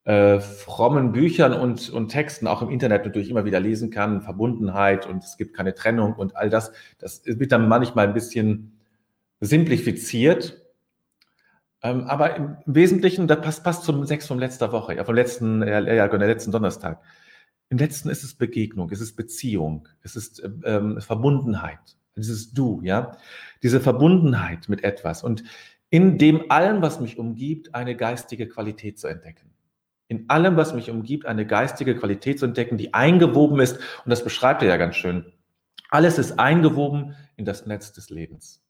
äh, 0.05 0.39
frommen 0.39 1.11
Büchern 1.11 1.53
und, 1.53 1.89
und 1.89 2.09
Texten 2.09 2.47
auch 2.47 2.61
im 2.61 2.69
Internet 2.69 3.05
natürlich 3.05 3.29
immer 3.29 3.45
wieder 3.45 3.59
lesen 3.59 3.89
kann, 3.89 4.21
Verbundenheit 4.21 5.05
und 5.05 5.23
es 5.23 5.37
gibt 5.37 5.55
keine 5.55 5.75
Trennung 5.75 6.13
und 6.13 6.35
all 6.35 6.49
das. 6.49 6.71
Das 6.97 7.21
wird 7.25 7.51
dann 7.51 7.67
manchmal 7.67 8.07
ein 8.07 8.13
bisschen 8.13 8.79
simplifiziert 9.39 10.63
ähm, 11.83 12.05
aber 12.05 12.35
im 12.37 12.57
Wesentlichen, 12.65 13.27
das 13.27 13.41
passt, 13.41 13.63
passt 13.63 13.83
zum 13.83 14.05
Sex 14.05 14.25
von 14.25 14.39
letzter 14.39 14.71
Woche, 14.71 14.95
ja, 14.95 15.03
vom 15.03 15.15
letzten, 15.15 15.61
ja, 15.61 15.81
ja, 15.81 16.07
genau, 16.07 16.25
letzten 16.25 16.51
Donnerstag. 16.51 17.01
Im 17.69 17.77
letzten 17.77 18.09
ist 18.09 18.23
es 18.23 18.35
Begegnung, 18.35 18.89
es 18.91 19.01
ist 19.01 19.15
Beziehung, 19.15 19.87
es 20.01 20.15
ist 20.15 20.41
ähm, 20.63 21.01
Verbundenheit, 21.01 21.97
es 22.15 22.29
ist 22.29 22.57
Du, 22.57 22.81
ja. 22.83 23.17
Diese 23.61 23.79
Verbundenheit 23.79 24.69
mit 24.69 24.83
etwas 24.83 25.23
und 25.23 25.43
in 25.89 26.17
dem 26.17 26.49
allem, 26.49 26.81
was 26.81 26.99
mich 26.99 27.19
umgibt, 27.19 27.75
eine 27.75 27.95
geistige 27.95 28.47
Qualität 28.47 28.99
zu 28.99 29.07
entdecken. 29.07 29.51
In 30.07 30.29
allem, 30.29 30.57
was 30.57 30.73
mich 30.73 30.89
umgibt, 30.89 31.25
eine 31.25 31.45
geistige 31.45 31.95
Qualität 31.95 32.39
zu 32.39 32.45
entdecken, 32.45 32.77
die 32.77 32.93
eingewoben 32.93 33.59
ist, 33.59 33.77
und 34.03 34.09
das 34.09 34.23
beschreibt 34.23 34.61
er 34.63 34.69
ja 34.69 34.77
ganz 34.77 34.95
schön. 34.95 35.31
Alles 35.89 36.17
ist 36.17 36.39
eingewoben 36.39 37.15
in 37.35 37.45
das 37.45 37.65
Netz 37.65 37.93
des 37.93 38.09
Lebens. 38.09 38.63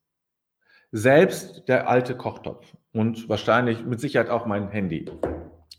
Selbst 0.92 1.68
der 1.68 1.90
alte 1.90 2.16
Kochtopf 2.16 2.76
und 2.92 3.30
wahrscheinlich 3.30 3.84
mit 3.86 4.00
Sicherheit 4.00 4.30
auch 4.30 4.46
mein 4.46 4.70
Handy 4.70 5.10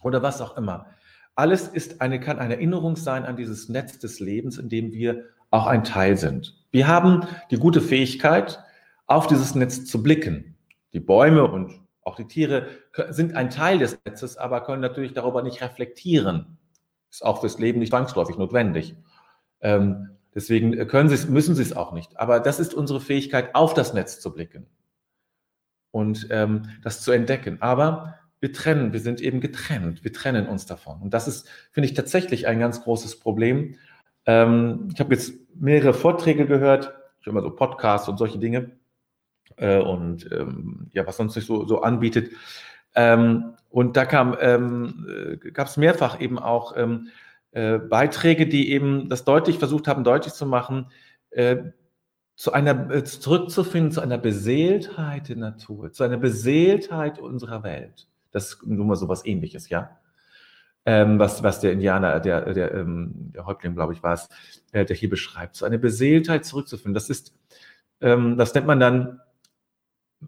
oder 0.03 0.23
was 0.23 0.41
auch 0.41 0.57
immer. 0.57 0.87
Alles 1.35 1.69
ist 1.69 2.01
eine, 2.01 2.21
kann 2.21 2.39
eine 2.39 2.55
Erinnerung 2.55 2.97
sein 2.97 3.25
an 3.25 3.37
dieses 3.37 3.69
Netz 3.69 3.99
des 3.99 4.21
Lebens, 4.21 4.59
in 4.59 4.69
dem 4.69 4.93
wir 4.93 5.25
auch 5.51 5.67
ein 5.67 5.85
Teil 5.85 6.17
sind. 6.17 6.64
Wir 6.75 6.89
haben 6.89 7.25
die 7.53 7.57
gute 7.57 7.81
Fähigkeit, 7.81 8.59
auf 9.07 9.29
dieses 9.29 9.55
Netz 9.55 9.87
zu 9.87 10.03
blicken. 10.03 10.57
Die 10.93 10.99
Bäume 10.99 11.45
und 11.45 11.71
auch 12.03 12.17
die 12.17 12.27
Tiere 12.27 12.67
sind 13.11 13.37
ein 13.37 13.49
Teil 13.49 13.79
des 13.79 13.97
Netzes, 14.05 14.37
aber 14.37 14.61
können 14.65 14.83
natürlich 14.83 15.13
darüber 15.13 15.45
nicht 15.45 15.63
reflektieren. 15.63 16.59
Ist 17.13 17.25
auch 17.25 17.43
fürs 17.43 17.61
Leben 17.61 17.79
nicht 17.79 17.91
zwangsläufig 17.91 18.39
notwendig. 18.39 18.97
Ähm, 19.61 20.17
deswegen 20.35 20.89
können 20.89 21.09
sie 21.09 21.31
müssen 21.31 21.55
sie 21.55 21.63
es 21.63 21.77
auch 21.77 21.93
nicht. 21.93 22.19
Aber 22.19 22.41
das 22.41 22.59
ist 22.59 22.75
unsere 22.75 23.01
Fähigkeit, 23.01 23.55
auf 23.55 23.75
das 23.75 23.95
Netz 23.95 24.19
zu 24.19 24.35
blicken 24.35 24.67
und 25.93 26.27
ähm, 26.31 26.63
das 26.83 27.03
zu 27.03 27.13
entdecken. 27.13 27.63
Aber 27.63 28.19
wir 28.41 28.53
trennen, 28.53 28.93
wir 28.93 28.99
sind 28.99 29.21
eben 29.21 29.41
getrennt, 29.41 30.03
wir 30.03 30.13
trennen 30.13 30.49
uns 30.49 30.67
davon. 30.67 31.01
Und 31.03 31.15
das 31.15 31.29
ist, 31.29 31.49
finde 31.71 31.89
ich, 31.89 31.95
tatsächlich 31.95 32.49
ein 32.49 32.59
ganz 32.59 32.83
großes 32.83 33.21
Problem. 33.21 33.77
Ähm, 34.27 34.89
ich 34.93 35.01
habe 35.01 35.15
jetzt 35.15 35.35
mehrere 35.55 35.95
Vorträge 35.95 36.47
gehört, 36.47 36.93
ich 37.21 37.27
immer 37.27 37.43
so 37.43 37.51
Podcasts 37.51 38.09
und 38.09 38.19
solche 38.19 38.39
Dinge 38.39 38.73
äh, 39.57 39.79
und 39.79 40.31
ähm, 40.33 40.89
ja, 40.93 41.07
was 41.07 41.17
sonst 41.17 41.35
sich 41.35 41.47
so, 41.47 41.67
so 41.67 41.83
anbietet. 41.83 42.33
Ähm, 42.95 43.55
und 43.71 43.97
da 43.97 44.05
kam, 44.05 44.37
ähm, 44.41 45.39
äh, 45.43 45.51
gab 45.51 45.67
es 45.67 45.77
mehrfach 45.77 46.21
eben 46.21 46.39
auch 46.39 46.77
ähm, 46.77 47.09
äh, 47.53 47.79
Beiträge, 47.79 48.47
die 48.47 48.71
eben 48.71 49.09
das 49.09 49.25
deutlich 49.25 49.59
versucht 49.59 49.89
haben, 49.89 50.05
deutlich 50.05 50.35
zu 50.35 50.47
machen, 50.47 50.91
äh, 51.31 51.57
zu 52.37 52.53
einer, 52.53 52.91
äh, 52.91 53.05
zurückzufinden 53.05 53.93
zu 53.93 54.01
einer 54.01 54.19
Beseeltheit 54.19 55.29
der 55.29 55.37
Natur, 55.37 55.93
zu 55.93 56.05
einer 56.05 56.17
Beseeltheit 56.17 57.19
unserer 57.19 57.63
Welt. 57.63 58.09
Das 58.33 58.55
ist 58.55 58.67
nun 58.67 58.87
mal 58.87 58.97
so 58.97 59.09
was 59.09 59.25
ähnliches, 59.25 59.69
ja? 59.69 59.97
Ähm, 60.87 61.19
was, 61.19 61.43
was 61.43 61.61
der 61.61 61.73
Indianer, 61.73 62.21
der, 62.21 62.53
der, 62.53 62.75
ähm, 62.75 63.33
der 63.35 63.47
Häuptling, 63.47 63.75
glaube 63.75 63.95
ich, 63.95 64.03
war 64.03 64.13
es, 64.13 64.29
äh, 64.73 64.85
der 64.85 64.95
hier 64.95 65.09
beschreibt, 65.09 65.57
zu 65.57 65.65
einer 65.65 65.79
Beseeltheit 65.79 66.45
zurückzufinden. 66.45 66.93
Das 66.93 67.09
ist, 67.09 67.35
ähm, 68.03 68.37
das 68.37 68.55
nennt 68.55 68.67
man 68.67 68.81
dann 68.81 69.21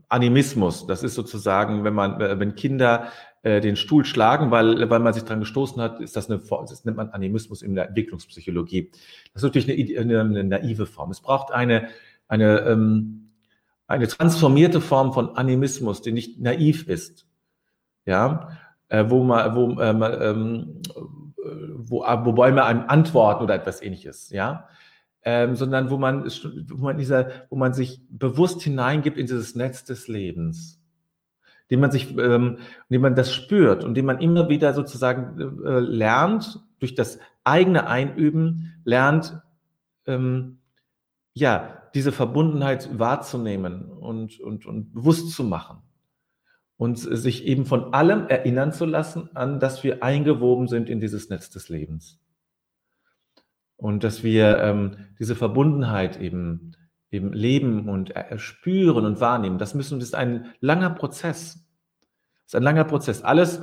Animismus. 0.09 0.87
Das 0.87 1.03
ist 1.03 1.15
sozusagen, 1.15 1.85
wenn 1.85 1.95
man, 1.95 2.21
äh, 2.21 2.39
wenn 2.39 2.55
Kinder 2.55 3.09
äh, 3.43 3.61
den 3.61 3.77
Stuhl 3.77 4.05
schlagen, 4.05 4.51
weil, 4.51 4.89
weil 4.91 5.01
man 5.01 5.13
sich 5.13 5.25
dran 5.25 5.41
gestoßen 5.41 5.81
hat, 5.81 6.01
ist 6.01 6.17
das 6.17 6.31
eine, 6.31 6.41
das 6.41 6.85
nennt 6.85 6.97
man 6.97 7.11
Animismus 7.11 7.63
in 7.63 7.75
der 7.75 7.89
Entwicklungspsychologie. 7.89 8.91
Das 9.33 9.43
ist 9.43 9.55
natürlich 9.55 9.99
eine, 9.99 10.01
eine, 10.01 10.21
eine 10.21 10.45
naive 10.45 10.87
Form. 10.87 11.11
Es 11.11 11.21
braucht 11.21 11.53
eine, 11.53 11.89
eine, 12.29 12.61
ähm, 12.61 13.31
eine 13.87 14.09
transformierte 14.09 14.81
Form 14.81 15.13
von 15.13 15.37
Animismus, 15.37 16.03
die 16.03 16.13
nicht 16.13 16.41
naiv 16.41 16.89
ist. 16.89 17.27
Ja, 18.05 18.59
äh, 18.89 19.05
wo 19.09 19.25
man, 19.25 19.55
wo, 19.55 19.81
ähm, 19.81 20.03
ähm, 20.03 20.83
wo, 21.77 22.01
wobei 22.01 22.53
man 22.53 22.65
einem 22.65 22.85
antworten 22.89 23.45
oder 23.45 23.55
etwas 23.55 23.83
ähnliches, 23.83 24.31
ja? 24.31 24.69
Ähm, 25.23 25.57
sondern 25.57 25.91
wo 25.91 25.99
man, 25.99 26.25
wo, 26.25 26.85
man 26.85 26.99
dieser, 26.99 27.29
wo 27.51 27.57
man 27.57 27.75
sich 27.75 28.01
bewusst 28.09 28.63
hineingibt 28.63 29.19
in 29.19 29.27
dieses 29.27 29.57
Netz 29.57 29.85
des 29.85 30.07
Lebens, 30.07 30.81
dem 31.69 31.81
man 31.81 31.91
sich, 31.91 32.17
ähm, 32.17 32.59
indem 32.89 33.03
man 33.03 33.17
das 33.17 33.35
spürt 33.35 33.83
und 33.83 33.95
dem 33.95 34.07
man 34.07 34.21
immer 34.21 34.49
wieder 34.49 34.73
sozusagen 34.73 35.65
äh, 35.65 35.81
lernt, 35.81 36.61
durch 36.79 36.95
das 36.95 37.19
eigene 37.43 37.89
Einüben, 37.89 38.81
lernt, 38.85 39.41
ähm, 40.07 40.59
ja, 41.35 41.83
diese 41.95 42.13
Verbundenheit 42.13 42.97
wahrzunehmen 42.97 43.91
und, 43.91 44.39
und, 44.39 44.65
und 44.65 44.93
bewusst 44.95 45.33
zu 45.33 45.43
machen 45.43 45.83
und 46.79 46.99
sich 46.99 47.47
eben 47.47 47.65
von 47.65 47.95
allem 47.95 48.27
erinnern 48.29 48.73
zu 48.73 48.85
lassen, 48.85 49.31
an 49.35 49.61
dass 49.61 49.83
wir 49.83 50.03
eingewoben 50.03 50.69
sind 50.69 50.89
in 50.89 51.01
dieses 51.01 51.31
Netz 51.31 51.51
des 51.51 51.69
Lebens. 51.69 52.19
Und 53.77 54.05
dass 54.05 54.23
wir 54.23 54.59
ähm, 54.59 54.97
diese 55.19 55.37
Verbundenheit 55.37 56.21
eben, 56.21 56.73
eben 57.11 57.33
leben 57.33 57.89
und 57.89 58.15
äh, 58.15 58.39
spüren 58.39 59.05
und 59.07 59.21
wahrnehmen, 59.21 59.59
das 59.59 59.75
müssen, 59.75 59.99
das 59.99 60.09
ist 60.09 60.15
ein 60.15 60.53
langer 60.61 60.91
Prozess. 60.91 61.67
Das 62.45 62.49
ist 62.49 62.55
ein 62.57 62.63
langer 62.63 62.85
Prozess. 62.85 63.23
Alles, 63.23 63.63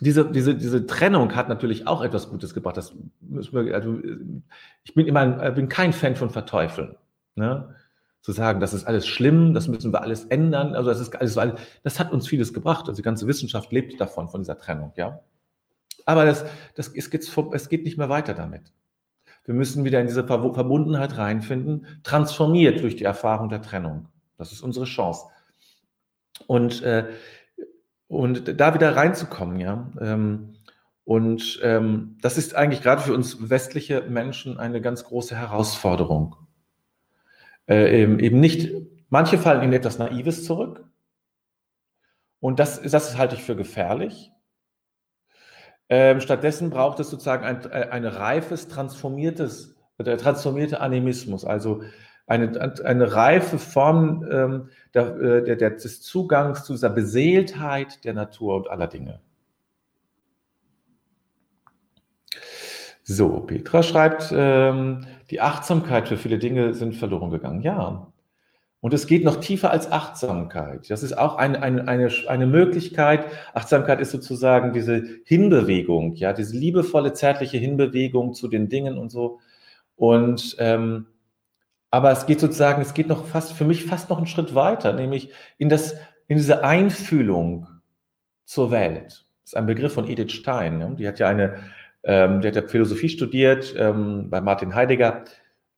diese, 0.00 0.30
diese, 0.30 0.54
diese 0.54 0.86
Trennung 0.86 1.34
hat 1.34 1.48
natürlich 1.48 1.86
auch 1.86 2.02
etwas 2.02 2.28
Gutes 2.30 2.54
gebracht. 2.54 2.76
Das 2.76 2.94
also 3.72 3.98
ich 4.84 4.94
bin 4.94 5.06
immer, 5.06 5.20
ein, 5.20 5.54
bin 5.54 5.68
kein 5.68 5.92
Fan 5.92 6.16
von 6.16 6.30
Verteufeln. 6.30 6.96
Ne? 7.34 7.74
Zu 8.22 8.32
sagen, 8.32 8.60
das 8.60 8.74
ist 8.74 8.84
alles 8.84 9.06
schlimm, 9.06 9.54
das 9.54 9.66
müssen 9.68 9.92
wir 9.92 10.02
alles 10.02 10.24
ändern. 10.26 10.74
Also 10.74 10.90
das 10.90 11.00
ist 11.00 11.14
alles, 11.38 11.58
das 11.82 11.98
hat 11.98 12.12
uns 12.12 12.28
vieles 12.28 12.52
gebracht. 12.52 12.88
Also 12.88 12.96
die 12.96 13.02
ganze 13.02 13.26
Wissenschaft 13.26 13.72
lebt 13.72 13.98
davon, 14.00 14.28
von 14.28 14.42
dieser 14.42 14.58
Trennung, 14.58 14.92
ja. 14.96 15.20
Aber 16.06 16.24
das, 16.24 16.44
das, 16.74 16.88
es, 16.88 17.10
geht, 17.10 17.30
es 17.52 17.68
geht 17.68 17.84
nicht 17.84 17.96
mehr 17.96 18.08
weiter 18.08 18.34
damit. 18.34 18.72
Wir 19.44 19.54
müssen 19.54 19.84
wieder 19.84 20.00
in 20.00 20.06
diese 20.06 20.26
Verbundenheit 20.26 21.16
reinfinden, 21.16 21.86
transformiert 22.02 22.82
durch 22.82 22.96
die 22.96 23.04
Erfahrung 23.04 23.48
der 23.48 23.62
Trennung. 23.62 24.08
Das 24.36 24.52
ist 24.52 24.62
unsere 24.62 24.84
Chance. 24.84 25.26
Und, 26.46 26.82
äh, 26.82 27.06
und 28.08 28.60
da 28.60 28.74
wieder 28.74 28.96
reinzukommen, 28.96 29.60
ja. 29.60 29.90
Ähm, 30.00 30.54
und 31.04 31.58
ähm, 31.62 32.16
das 32.20 32.38
ist 32.38 32.54
eigentlich 32.54 32.82
gerade 32.82 33.02
für 33.02 33.14
uns 33.14 33.50
westliche 33.50 34.02
Menschen 34.02 34.58
eine 34.58 34.80
ganz 34.80 35.04
große 35.04 35.34
Herausforderung. 35.34 36.36
Äh, 37.70 38.02
eben, 38.02 38.18
eben 38.18 38.40
nicht, 38.40 38.72
manche 39.10 39.38
fallen 39.38 39.62
in 39.62 39.72
etwas 39.72 39.98
Naives 39.98 40.44
zurück. 40.44 40.84
Und 42.40 42.58
das, 42.58 42.82
das 42.82 43.16
halte 43.16 43.36
ich 43.36 43.44
für 43.44 43.54
gefährlich. 43.54 44.32
Ähm, 45.88 46.20
stattdessen 46.20 46.70
braucht 46.70 46.98
es 46.98 47.10
sozusagen 47.10 47.44
ein, 47.44 47.62
äh, 47.70 47.88
ein 47.90 48.04
reifes, 48.04 48.66
transformiertes, 48.66 49.76
der 49.98 50.18
transformierte 50.18 50.80
Animismus, 50.80 51.44
also 51.44 51.82
eine, 52.26 52.74
eine 52.84 53.12
reife 53.12 53.58
Form 53.58 54.26
ähm, 54.30 54.68
der, 54.94 55.16
äh, 55.16 55.56
der, 55.56 55.70
des 55.70 56.00
Zugangs 56.00 56.64
zu 56.64 56.72
dieser 56.72 56.90
Beseeltheit 56.90 58.04
der 58.04 58.14
Natur 58.14 58.56
und 58.56 58.70
aller 58.70 58.86
Dinge. 58.86 59.20
So, 63.12 63.40
Petra 63.40 63.82
schreibt, 63.82 64.32
ähm, 64.32 65.04
die 65.30 65.40
Achtsamkeit 65.40 66.06
für 66.06 66.16
viele 66.16 66.38
Dinge 66.38 66.74
sind 66.74 66.94
verloren 66.94 67.30
gegangen. 67.30 67.60
Ja, 67.60 68.06
und 68.78 68.94
es 68.94 69.08
geht 69.08 69.24
noch 69.24 69.40
tiefer 69.40 69.72
als 69.72 69.90
Achtsamkeit. 69.90 70.88
Das 70.88 71.02
ist 71.02 71.18
auch 71.18 71.34
eine, 71.34 71.60
eine, 71.60 71.88
eine, 71.88 72.08
eine 72.28 72.46
Möglichkeit. 72.46 73.24
Achtsamkeit 73.52 74.00
ist 74.00 74.12
sozusagen 74.12 74.72
diese 74.72 75.02
Hinbewegung, 75.24 76.14
ja, 76.14 76.32
diese 76.32 76.56
liebevolle, 76.56 77.12
zärtliche 77.12 77.58
Hinbewegung 77.58 78.32
zu 78.32 78.46
den 78.46 78.68
Dingen 78.68 78.96
und 78.96 79.10
so. 79.10 79.40
Und 79.96 80.54
ähm, 80.60 81.06
aber 81.90 82.12
es 82.12 82.26
geht 82.26 82.38
sozusagen, 82.38 82.80
es 82.80 82.94
geht 82.94 83.08
noch 83.08 83.26
fast 83.26 83.54
für 83.54 83.64
mich 83.64 83.86
fast 83.86 84.08
noch 84.08 84.18
einen 84.18 84.28
Schritt 84.28 84.54
weiter, 84.54 84.92
nämlich 84.92 85.32
in 85.58 85.68
das, 85.68 85.94
in 86.28 86.36
diese 86.36 86.62
Einfühlung 86.62 87.66
zur 88.44 88.70
Welt. 88.70 89.26
Das 89.42 89.54
ist 89.54 89.56
ein 89.56 89.66
Begriff 89.66 89.94
von 89.94 90.06
Edith 90.08 90.30
Stein. 90.30 90.78
Ne? 90.78 90.94
Die 90.96 91.08
hat 91.08 91.18
ja 91.18 91.28
eine, 91.28 91.56
ähm, 92.02 92.40
die 92.40 92.48
hat 92.48 92.56
ja 92.56 92.62
Philosophie 92.62 93.08
studiert 93.08 93.74
ähm, 93.76 94.30
bei 94.30 94.40
Martin 94.40 94.74
Heidegger 94.74 95.24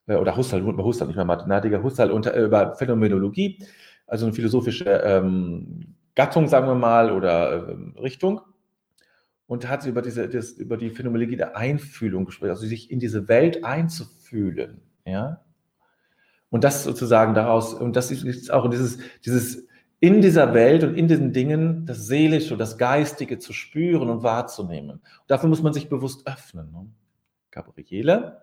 äh, 0.07 0.15
oder 0.15 0.37
Husserl, 0.37 0.65
Husserl, 0.65 1.09
nicht 1.09 1.17
mehr 1.17 1.25
Mathematiker, 1.25 1.83
Husserl 1.83 2.11
unter, 2.11 2.35
äh, 2.35 2.45
über 2.45 2.75
Phänomenologie, 2.75 3.59
also 4.07 4.27
eine 4.27 4.35
philosophische 4.35 4.85
ähm, 4.85 5.95
Gattung, 6.15 6.49
sagen 6.49 6.67
wir 6.67 6.75
mal, 6.75 7.11
oder 7.11 7.69
äh, 7.69 8.01
Richtung. 8.01 8.41
Und 9.47 9.69
hat 9.69 9.83
sie 9.83 9.91
über, 9.91 10.01
diese, 10.01 10.29
das, 10.29 10.53
über 10.53 10.77
die 10.77 10.91
Phänomenologie 10.91 11.37
der 11.37 11.57
Einfühlung 11.57 12.25
gesprochen, 12.25 12.51
also 12.51 12.67
sich 12.67 12.91
in 12.91 13.01
diese 13.01 13.29
Welt 13.29 13.65
einzufühlen. 13.65 14.81
Ja? 15.05 15.43
Und 16.49 16.65
das 16.65 16.85
sozusagen 16.85 17.35
daraus, 17.35 17.75
und 17.75 17.97
das 17.97 18.11
ist 18.11 18.51
auch 18.51 18.71
dieses, 18.71 18.99
dieses 19.25 19.67
in 20.03 20.21
dieser 20.21 20.53
Welt 20.53 20.83
und 20.83 20.97
in 20.97 21.07
diesen 21.07 21.33
Dingen 21.33 21.87
das 21.87 22.09
Seelische, 22.09 22.57
das 22.57 22.77
Geistige 22.77 23.39
zu 23.39 23.53
spüren 23.53 24.11
und 24.11 24.25
wahrzunehmen. 24.25 24.97
Und 24.97 25.03
dafür 25.29 25.49
muss 25.49 25.63
man 25.63 25.73
sich 25.73 25.89
bewusst 25.89 26.27
öffnen. 26.27 26.73
Ne? 26.73 26.89
Gabriele? 27.53 28.43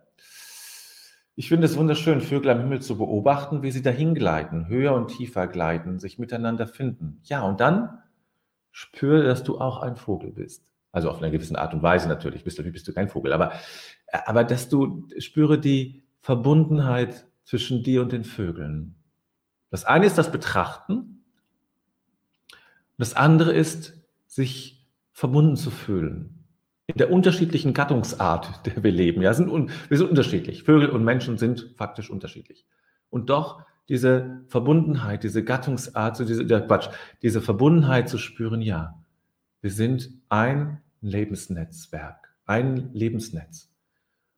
Ich 1.35 1.49
finde 1.49 1.65
es 1.65 1.75
wunderschön, 1.75 2.21
Vögel 2.21 2.51
am 2.51 2.61
Himmel 2.61 2.81
zu 2.81 2.97
beobachten, 2.97 3.61
wie 3.61 3.71
sie 3.71 3.81
dahin 3.81 4.15
gleiten, 4.15 4.69
höher 4.69 4.93
und 4.93 5.09
tiefer 5.09 5.47
gleiten, 5.47 5.99
sich 5.99 6.17
miteinander 6.17 6.65
finden. 6.65 7.19
Ja, 7.25 7.41
und 7.41 7.59
dann 7.59 8.03
spüre, 8.71 9.23
dass 9.23 9.43
du 9.43 9.59
auch 9.59 9.81
ein 9.81 9.97
Vogel 9.97 10.31
bist. 10.31 10.63
Also 10.93 11.09
auf 11.09 11.17
einer 11.17 11.29
gewissen 11.29 11.57
Art 11.57 11.73
und 11.73 11.83
Weise 11.83 12.07
natürlich, 12.07 12.45
bist 12.45 12.57
du, 12.57 12.63
bist 12.63 12.87
du 12.87 12.93
kein 12.93 13.09
Vogel, 13.09 13.33
aber, 13.33 13.51
aber 14.25 14.45
dass 14.45 14.69
du 14.69 15.09
spüre 15.17 15.59
die 15.59 16.03
Verbundenheit 16.21 17.27
zwischen 17.43 17.83
dir 17.83 18.01
und 18.01 18.13
den 18.13 18.23
Vögeln. 18.23 18.95
Das 19.71 19.83
eine 19.83 20.05
ist 20.05 20.17
das 20.17 20.31
Betrachten, 20.31 21.18
das 22.99 23.15
andere 23.15 23.53
ist, 23.53 23.93
sich 24.27 24.87
verbunden 25.11 25.55
zu 25.55 25.71
fühlen 25.71 26.39
in 26.89 26.97
der 26.97 27.11
unterschiedlichen 27.11 27.73
Gattungsart, 27.73 28.65
der 28.65 28.83
wir 28.83 28.91
leben. 28.91 29.21
Ja, 29.21 29.33
sind 29.33 29.51
wir 29.51 29.97
sind 29.97 30.09
unterschiedlich. 30.09 30.63
Vögel 30.63 30.89
und 30.89 31.03
Menschen 31.03 31.37
sind 31.37 31.73
faktisch 31.75 32.09
unterschiedlich. 32.09 32.65
Und 33.11 33.29
doch 33.29 33.63
diese 33.89 34.41
Verbundenheit, 34.47 35.23
diese 35.23 35.43
Gattungsart, 35.43 36.17
so 36.17 36.25
diese, 36.25 36.45
der 36.45 36.61
Quatsch, 36.61 36.89
diese 37.21 37.41
Verbundenheit 37.41 38.09
zu 38.09 38.17
spüren, 38.17 38.61
ja, 38.61 39.03
wir 39.61 39.71
sind 39.71 40.09
ein 40.29 40.81
Lebensnetzwerk, 41.01 42.35
ein 42.45 42.91
Lebensnetz. 42.93 43.71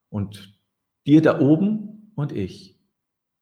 Und 0.10 0.54
ihr 1.06 1.22
da 1.22 1.40
oben 1.40 2.12
und 2.16 2.34
ich, 2.34 2.78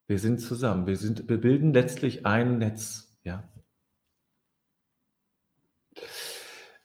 wir 0.07 0.19
sind 0.19 0.39
zusammen, 0.39 0.85
wir, 0.85 0.97
sind, 0.97 1.29
wir 1.29 1.41
bilden 1.41 1.73
letztlich 1.73 2.27
ein 2.27 2.59
Netz, 2.59 3.17
ja. 3.23 3.43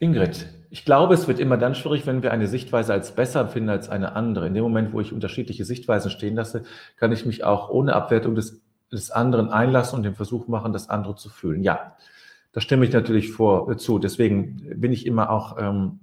Ingrid, 0.04 0.48
ich 0.70 0.84
glaube, 0.84 1.14
es 1.14 1.28
wird 1.28 1.38
immer 1.38 1.56
dann 1.56 1.74
schwierig, 1.74 2.06
wenn 2.06 2.22
wir 2.22 2.32
eine 2.32 2.46
Sichtweise 2.46 2.92
als 2.92 3.14
besser 3.14 3.40
empfinden 3.40 3.70
als 3.70 3.88
eine 3.88 4.16
andere. 4.16 4.46
In 4.46 4.54
dem 4.54 4.64
Moment, 4.64 4.92
wo 4.92 5.00
ich 5.00 5.12
unterschiedliche 5.12 5.64
Sichtweisen 5.64 6.10
stehen 6.10 6.34
lasse, 6.34 6.64
kann 6.96 7.12
ich 7.12 7.24
mich 7.24 7.44
auch 7.44 7.70
ohne 7.70 7.94
Abwertung 7.94 8.34
des, 8.34 8.60
des 8.92 9.10
anderen 9.10 9.50
einlassen 9.50 9.96
und 9.96 10.02
den 10.02 10.14
Versuch 10.14 10.48
machen, 10.48 10.72
das 10.72 10.90
andere 10.90 11.14
zu 11.14 11.30
fühlen. 11.30 11.62
Ja, 11.62 11.96
da 12.52 12.60
stimme 12.60 12.84
ich 12.84 12.92
natürlich 12.92 13.32
vor, 13.32 13.70
äh, 13.70 13.76
zu. 13.76 13.98
Deswegen 13.98 14.80
bin 14.80 14.92
ich 14.92 15.06
immer 15.06 15.30
auch, 15.30 15.58
ähm, 15.58 16.00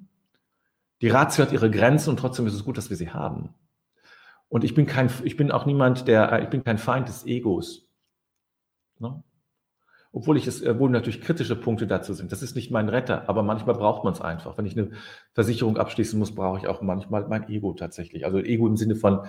die 1.01 1.09
Ratio 1.09 1.45
hat 1.45 1.51
ihre 1.51 1.69
Grenzen 1.69 2.11
und 2.11 2.17
trotzdem 2.17 2.47
ist 2.47 2.53
es 2.53 2.63
gut, 2.63 2.77
dass 2.77 2.89
wir 2.89 2.97
sie 2.97 3.11
haben. 3.11 3.49
Und 4.49 4.63
ich 4.63 4.73
bin 4.73 4.85
kein, 4.85 5.09
ich 5.23 5.37
bin 5.37 5.51
auch 5.51 5.65
niemand, 5.65 6.07
der, 6.07 6.31
äh, 6.31 6.43
ich 6.43 6.49
bin 6.49 6.63
kein 6.63 6.77
Feind 6.77 7.07
des 7.07 7.25
Egos. 7.25 7.87
Ne? 8.99 9.21
Obwohl 10.13 10.37
ich 10.37 10.47
es, 10.47 10.65
obwohl 10.65 10.89
natürlich 10.89 11.21
kritische 11.21 11.55
Punkte 11.55 11.85
dazu 11.87 12.13
sind. 12.13 12.31
Das 12.31 12.41
ist 12.41 12.55
nicht 12.55 12.71
mein 12.71 12.89
Retter, 12.89 13.29
aber 13.29 13.43
manchmal 13.43 13.75
braucht 13.75 14.03
man 14.03 14.13
es 14.13 14.21
einfach. 14.21 14.57
Wenn 14.57 14.65
ich 14.65 14.75
eine 14.77 14.89
Versicherung 15.33 15.77
abschließen 15.77 16.19
muss, 16.19 16.35
brauche 16.35 16.57
ich 16.57 16.67
auch 16.67 16.81
manchmal 16.81 17.27
mein 17.27 17.47
Ego 17.49 17.73
tatsächlich. 17.73 18.25
Also 18.25 18.39
Ego 18.39 18.67
im 18.67 18.75
Sinne 18.75 18.95
von 18.95 19.21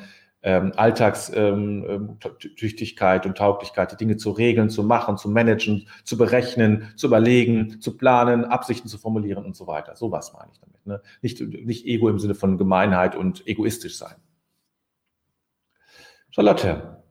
ähm, 0.42 0.72
Alltagstüchtigkeit 0.74 3.24
ähm, 3.24 3.30
und 3.30 3.38
Tauglichkeit, 3.38 3.92
die 3.92 3.96
Dinge 3.96 4.16
zu 4.16 4.32
regeln, 4.32 4.70
zu 4.70 4.82
machen, 4.82 5.16
zu 5.16 5.30
managen, 5.30 5.88
zu 6.02 6.18
berechnen, 6.18 6.92
zu 6.96 7.06
überlegen, 7.06 7.80
zu 7.80 7.96
planen, 7.96 8.44
Absichten 8.44 8.88
zu 8.88 8.98
formulieren 8.98 9.44
und 9.44 9.54
so 9.54 9.68
weiter. 9.68 9.94
So 9.94 10.10
was 10.10 10.32
meine 10.32 10.50
ich 10.52 10.58
damit. 10.58 10.84
Ne? 10.84 11.00
Nicht, 11.20 11.40
nicht 11.40 11.86
Ego 11.86 12.08
im 12.08 12.18
Sinne 12.18 12.34
von 12.34 12.58
Gemeinheit 12.58 13.14
und 13.14 13.46
egoistisch 13.46 13.96
sein. 13.96 14.16
Charlotte, 16.30 17.01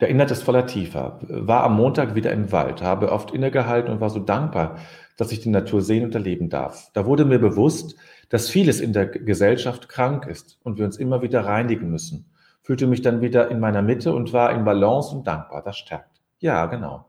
Der 0.00 0.08
Inhalt 0.08 0.30
ist 0.30 0.42
voller 0.42 0.66
Tiefer. 0.66 1.18
War 1.22 1.64
am 1.64 1.76
Montag 1.76 2.14
wieder 2.14 2.32
im 2.32 2.50
Wald, 2.52 2.82
habe 2.82 3.12
oft 3.12 3.32
innegehalten 3.32 3.92
und 3.92 4.00
war 4.00 4.10
so 4.10 4.20
dankbar, 4.20 4.78
dass 5.16 5.32
ich 5.32 5.40
die 5.40 5.50
Natur 5.50 5.82
sehen 5.82 6.04
und 6.04 6.14
erleben 6.14 6.48
darf. 6.48 6.90
Da 6.94 7.04
wurde 7.04 7.24
mir 7.24 7.38
bewusst, 7.38 7.96
dass 8.30 8.48
vieles 8.48 8.80
in 8.80 8.92
der 8.92 9.06
Gesellschaft 9.06 9.88
krank 9.88 10.26
ist 10.26 10.58
und 10.62 10.78
wir 10.78 10.86
uns 10.86 10.96
immer 10.96 11.20
wieder 11.20 11.44
reinigen 11.44 11.90
müssen. 11.90 12.30
Fühlte 12.62 12.86
mich 12.86 13.02
dann 13.02 13.20
wieder 13.20 13.50
in 13.50 13.60
meiner 13.60 13.82
Mitte 13.82 14.14
und 14.14 14.32
war 14.32 14.52
in 14.52 14.64
Balance 14.64 15.14
und 15.14 15.26
dankbar. 15.26 15.62
Das 15.62 15.76
stärkt. 15.76 16.20
Ja, 16.38 16.66
genau. 16.66 17.06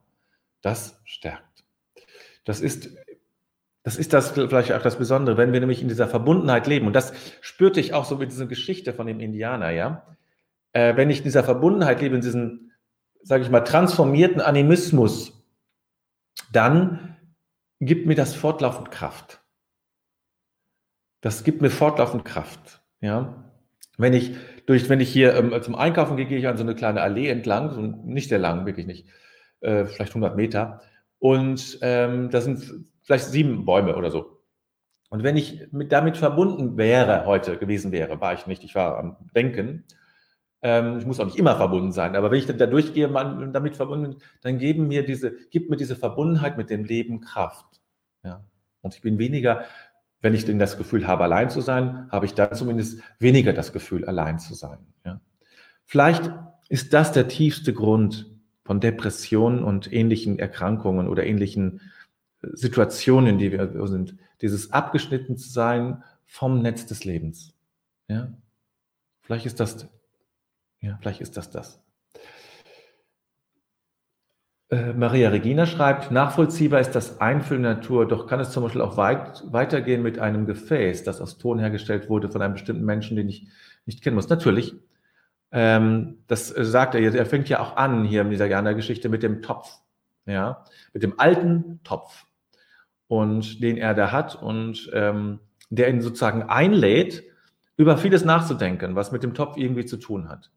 Das 0.62 1.00
stärkt. 1.06 1.64
Das 2.44 2.60
ist 2.60 2.90
das 3.84 3.98
ist 3.98 4.14
das 4.14 4.32
vielleicht 4.32 4.74
auch 4.74 4.82
das 4.82 4.98
Besondere, 4.98 5.38
wenn 5.38 5.54
wir 5.54 5.60
nämlich 5.60 5.82
in 5.82 5.88
dieser 5.88 6.08
Verbundenheit 6.08 6.68
leben. 6.68 6.86
Und 6.86 6.96
das 6.96 7.14
spürte 7.42 7.80
ich 7.80 7.94
auch 7.94 8.06
so 8.06 8.18
mit 8.18 8.32
dieser 8.32 8.46
Geschichte 8.46 8.94
von 8.94 9.08
dem 9.08 9.20
Indianer, 9.20 9.72
ja. 9.72 10.06
Äh, 10.74 10.96
wenn 10.96 11.10
ich 11.10 11.20
in 11.20 11.24
dieser 11.24 11.44
Verbundenheit 11.44 12.00
lebe, 12.00 12.16
in 12.16 12.22
diesem, 12.22 12.71
sage 13.24 13.44
ich 13.44 13.50
mal, 13.50 13.62
transformierten 13.62 14.42
Animismus, 14.42 15.46
dann 16.52 17.18
gibt 17.80 18.06
mir 18.06 18.16
das 18.16 18.36
fortlaufend 18.36 18.92
Kraft. 18.92 19.42
Das 21.22 21.44
gibt 21.44 21.62
mir 21.62 21.70
fortlaufend 21.70 22.26
Kraft, 22.26 22.82
ja. 23.00 23.46
Wenn 23.98 24.14
ich 24.14 24.36
durch, 24.66 24.90
wenn 24.90 25.00
ich 25.00 25.12
hier 25.12 25.36
ähm, 25.36 25.62
zum 25.62 25.76
Einkaufen 25.76 26.18
gehe, 26.18 26.26
gehe 26.26 26.40
ich 26.40 26.48
an 26.48 26.58
so 26.58 26.64
eine 26.64 26.76
kleine 26.76 27.02
Allee 27.02 27.30
entlang, 27.30 27.72
so 27.72 27.82
nicht 27.82 28.30
sehr 28.30 28.40
lang, 28.40 28.66
wirklich 28.66 28.88
nicht, 28.88 29.08
äh, 29.60 29.86
vielleicht 29.86 30.12
100 30.12 30.36
Meter. 30.36 30.82
Und 31.20 31.78
ähm, 31.82 32.30
da 32.32 32.42
sind 32.42 32.88
vielleicht 33.04 33.26
sieben 33.26 33.66
Bäume 33.66 33.96
oder 33.96 34.10
so. 34.10 34.42
Und 35.10 35.24
wenn 35.24 35.38
ich 35.38 35.72
mit, 35.72 35.92
damit 35.92 36.18
verbunden 36.18 36.78
wäre, 36.78 37.26
heute 37.26 37.58
gewesen 37.58 37.92
wäre, 37.92 38.22
war 38.22 38.34
ich 38.34 38.48
nicht, 38.48 38.64
ich 38.64 38.76
war 38.76 38.98
am 38.98 39.18
Denken, 39.36 39.84
ähm, 40.62 40.98
ich 41.00 41.06
muss 41.06 41.20
auch 41.20 41.26
nicht 41.26 41.38
immer 41.38 41.56
verbunden 41.56 41.92
sein, 41.92 42.16
aber 42.16 42.32
wenn 42.32 42.40
ich 42.40 42.46
da 42.46 42.66
durchgehe, 42.66 43.08
man, 43.08 43.52
damit 43.54 43.76
verbunden, 43.76 44.18
dann 44.42 44.58
geben 44.58 44.88
mir 44.88 45.04
diese, 45.04 45.32
gibt 45.50 45.70
mir 45.70 45.78
diese 45.78 45.96
Verbundenheit 45.96 46.58
mit 46.58 46.70
dem 46.70 46.86
Leben 46.86 47.22
Kraft. 47.22 47.82
Ja? 48.24 48.44
Und 48.82 48.96
ich 48.96 49.02
bin 49.02 49.18
weniger, 49.18 49.66
wenn 50.22 50.36
ich 50.36 50.46
denn 50.46 50.60
das 50.60 50.78
Gefühl 50.78 51.08
habe, 51.08 51.24
allein 51.24 51.50
zu 51.50 51.62
sein, 51.62 52.08
habe 52.12 52.26
ich 52.26 52.34
dann 52.36 52.54
zumindest 52.54 53.02
weniger 53.20 53.54
das 53.54 53.74
Gefühl, 53.74 54.06
allein 54.06 54.38
zu 54.38 54.54
sein. 54.54 54.78
Ja? 55.04 55.20
Vielleicht 55.86 56.32
ist 56.70 56.94
das 56.94 57.12
der 57.12 57.28
tiefste 57.28 57.74
Grund 57.74 58.30
von 58.64 58.80
Depressionen 58.80 59.64
und 59.64 59.92
ähnlichen 59.92 60.38
Erkrankungen 60.38 61.08
oder 61.08 61.26
ähnlichen 61.26 61.82
Situationen, 62.42 63.32
in 63.32 63.38
die 63.40 63.52
wir 63.52 63.88
sind, 63.88 64.16
dieses 64.42 64.72
abgeschnitten 64.72 65.38
zu 65.38 65.50
sein 65.50 66.04
vom 66.26 66.62
Netz 66.62 66.86
des 66.86 67.04
Lebens. 67.04 67.54
Ja? 68.08 68.32
Vielleicht 69.22 69.46
ist 69.46 69.60
das, 69.60 69.88
ja, 70.82 70.98
vielleicht 71.00 71.22
ist 71.22 71.38
das 71.38 71.50
das. 71.50 71.82
Äh, 74.72 74.94
Maria 74.94 75.30
Regina 75.30 75.66
schreibt, 75.66 76.12
nachvollziehbar 76.12 76.80
ist 76.80 76.92
das 76.92 77.20
Einfüllen 77.20 77.64
der 77.64 77.76
Natur, 77.76 78.08
doch 78.08 78.26
kann 78.26 78.40
es 78.40 78.52
zum 78.52 78.64
Beispiel 78.64 78.82
auch 78.82 78.98
weit, 78.98 79.44
weitergehen 79.52 80.02
mit 80.02 80.18
einem 80.18 80.46
Gefäß, 80.46 81.04
das 81.04 81.20
aus 81.20 81.38
Ton 81.38 81.60
hergestellt 81.60 82.10
wurde 82.10 82.30
von 82.30 82.42
einem 82.42 82.54
bestimmten 82.54 82.86
Menschen, 82.86 83.18
den 83.18 83.28
ich 83.28 83.48
nicht 83.86 84.02
kennen 84.02 84.16
muss. 84.16 84.30
Natürlich, 84.30 84.74
ähm, 85.52 86.20
das 86.28 86.48
sagt 86.48 86.96
er, 86.96 87.14
er 87.14 87.26
fängt 87.26 87.50
ja 87.50 87.60
auch 87.60 87.76
an 87.76 88.06
hier 88.06 88.22
in 88.22 88.30
dieser 88.30 88.46
Jana-Geschichte 88.46 89.10
mit 89.10 89.24
dem 89.24 89.42
Topf, 89.42 89.70
ja, 90.26 90.64
mit 90.94 91.04
dem 91.04 91.20
alten 91.20 91.82
Topf 91.84 92.26
und 93.08 93.62
den 93.62 93.78
er 93.78 93.94
da 93.94 94.14
hat 94.14 94.42
und 94.42 94.90
ähm, 94.94 95.40
der 95.70 95.90
ihn 95.90 96.02
sozusagen 96.02 96.44
einlädt, 96.44 97.24
über 97.76 97.98
vieles 97.98 98.24
nachzudenken, 98.24 98.96
was 98.96 99.12
mit 99.12 99.24
dem 99.24 99.34
Topf 99.34 99.58
irgendwie 99.58 99.86
zu 99.86 99.98
tun 99.98 100.30
hat. 100.30 100.50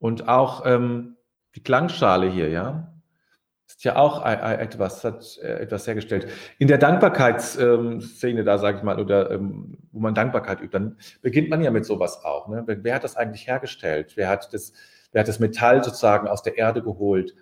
Und 0.00 0.28
auch 0.28 0.66
ähm, 0.66 1.16
die 1.54 1.62
Klangschale 1.62 2.28
hier, 2.28 2.48
ja, 2.48 2.92
ist 3.70 3.84
ja 3.84 3.96
auch 3.96 4.26
etwas, 4.26 5.04
hat 5.04 5.38
äh, 5.42 5.60
etwas 5.60 5.86
hergestellt. 5.86 6.26
In 6.58 6.66
der 6.66 6.78
Dankbarkeitsszene 6.78 8.40
ähm, 8.40 8.44
da, 8.44 8.58
sage 8.58 8.78
ich 8.78 8.82
mal, 8.82 8.98
oder 8.98 9.30
ähm, 9.30 9.78
wo 9.92 10.00
man 10.00 10.14
Dankbarkeit 10.14 10.60
übt, 10.60 10.76
dann 10.76 10.96
beginnt 11.22 11.50
man 11.50 11.62
ja 11.62 11.70
mit 11.70 11.84
sowas 11.84 12.24
auch. 12.24 12.48
Ne? 12.48 12.64
Wer 12.66 12.94
hat 12.94 13.04
das 13.04 13.16
eigentlich 13.16 13.46
hergestellt? 13.46 14.14
Wer 14.16 14.28
hat 14.28 14.52
das, 14.52 14.72
wer 15.12 15.20
hat 15.20 15.28
das 15.28 15.38
Metall 15.38 15.84
sozusagen 15.84 16.26
aus 16.26 16.42
der 16.42 16.58
Erde 16.58 16.82
geholt? 16.82 17.34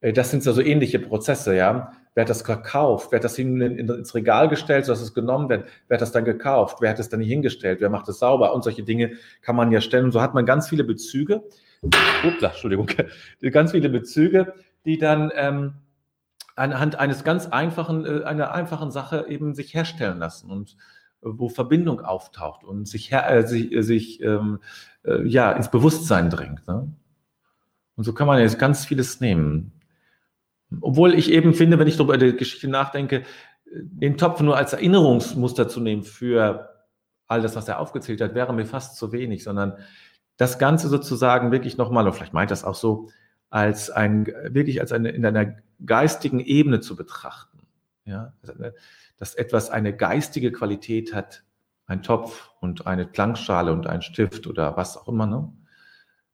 Äh, 0.00 0.12
das 0.12 0.30
sind 0.30 0.42
so 0.42 0.50
also 0.50 0.60
ähnliche 0.60 0.98
Prozesse, 0.98 1.56
ja. 1.56 1.92
Wer 2.14 2.22
hat 2.22 2.30
das 2.30 2.44
gekauft? 2.44 3.12
Wer 3.12 3.18
hat 3.18 3.24
das 3.24 3.36
hin, 3.36 3.60
in, 3.60 3.88
ins 3.88 4.14
Regal 4.14 4.48
gestellt, 4.48 4.84
sodass 4.84 5.00
es 5.00 5.14
genommen 5.14 5.48
wird? 5.48 5.66
Wer 5.88 5.94
hat 5.94 6.02
das 6.02 6.12
dann 6.12 6.24
gekauft? 6.24 6.78
Wer 6.80 6.90
hat 6.90 6.98
es 6.98 7.08
dann 7.08 7.20
hingestellt? 7.20 7.80
Wer 7.80 7.88
macht 7.88 8.08
es 8.08 8.18
sauber? 8.18 8.52
Und 8.52 8.64
solche 8.64 8.82
Dinge 8.82 9.12
kann 9.42 9.56
man 9.56 9.70
ja 9.72 9.80
stellen. 9.80 10.06
Und 10.06 10.12
so 10.12 10.20
hat 10.20 10.34
man 10.34 10.44
ganz 10.44 10.68
viele 10.68 10.84
Bezüge. 10.84 11.42
Ups, 11.82 12.42
Entschuldigung. 12.42 12.88
Ganz 13.52 13.70
viele 13.72 13.88
Bezüge, 13.88 14.54
die 14.84 14.98
dann 14.98 15.30
ähm, 15.34 15.74
anhand 16.56 16.96
eines 16.96 17.24
ganz 17.24 17.46
einfachen, 17.46 18.04
äh, 18.04 18.24
einer 18.24 18.52
einfachen 18.52 18.90
Sache 18.90 19.26
eben 19.28 19.54
sich 19.54 19.74
herstellen 19.74 20.18
lassen 20.18 20.50
und 20.50 20.76
äh, 21.22 21.28
wo 21.28 21.48
Verbindung 21.48 22.00
auftaucht 22.00 22.64
und 22.64 22.86
sich, 22.86 23.12
äh, 23.12 23.42
sich, 23.46 23.72
äh, 23.72 23.82
sich 23.82 24.22
ähm, 24.22 24.60
äh, 25.04 25.26
ja, 25.26 25.52
ins 25.52 25.70
Bewusstsein 25.70 26.30
drängt. 26.30 26.66
Ne? 26.68 26.92
Und 27.96 28.04
so 28.04 28.12
kann 28.12 28.26
man 28.26 28.40
jetzt 28.40 28.58
ganz 28.58 28.84
vieles 28.84 29.20
nehmen. 29.20 29.72
Obwohl 30.80 31.14
ich 31.14 31.32
eben 31.32 31.54
finde, 31.54 31.78
wenn 31.78 31.88
ich 31.88 31.96
darüber 31.96 32.16
die 32.16 32.36
Geschichte 32.36 32.68
nachdenke, 32.68 33.24
den 33.72 34.16
Topf 34.16 34.40
nur 34.40 34.56
als 34.56 34.72
Erinnerungsmuster 34.72 35.68
zu 35.68 35.80
nehmen 35.80 36.02
für 36.02 36.70
all 37.26 37.40
das, 37.42 37.56
was 37.56 37.68
er 37.68 37.78
aufgezählt 37.78 38.20
hat, 38.20 38.34
wäre 38.34 38.52
mir 38.52 38.66
fast 38.66 38.96
zu 38.96 39.12
wenig, 39.12 39.44
sondern 39.44 39.78
das 40.40 40.58
Ganze 40.58 40.88
sozusagen 40.88 41.52
wirklich 41.52 41.76
nochmal, 41.76 42.04
oder 42.04 42.14
vielleicht 42.14 42.32
meint 42.32 42.50
das 42.50 42.64
auch 42.64 42.74
so, 42.74 43.10
als 43.50 43.90
ein, 43.90 44.26
wirklich 44.26 44.80
als 44.80 44.90
eine, 44.90 45.10
in 45.10 45.26
einer 45.26 45.56
geistigen 45.84 46.40
Ebene 46.40 46.80
zu 46.80 46.96
betrachten. 46.96 47.58
Ja, 48.06 48.32
dass 49.18 49.34
etwas 49.34 49.68
eine 49.68 49.94
geistige 49.94 50.50
Qualität 50.50 51.14
hat, 51.14 51.44
ein 51.84 52.02
Topf 52.02 52.50
und 52.60 52.86
eine 52.86 53.06
Klangschale 53.06 53.70
und 53.70 53.86
ein 53.86 54.00
Stift 54.00 54.46
oder 54.46 54.78
was 54.78 54.96
auch 54.96 55.08
immer. 55.08 55.26
Ne? 55.26 55.52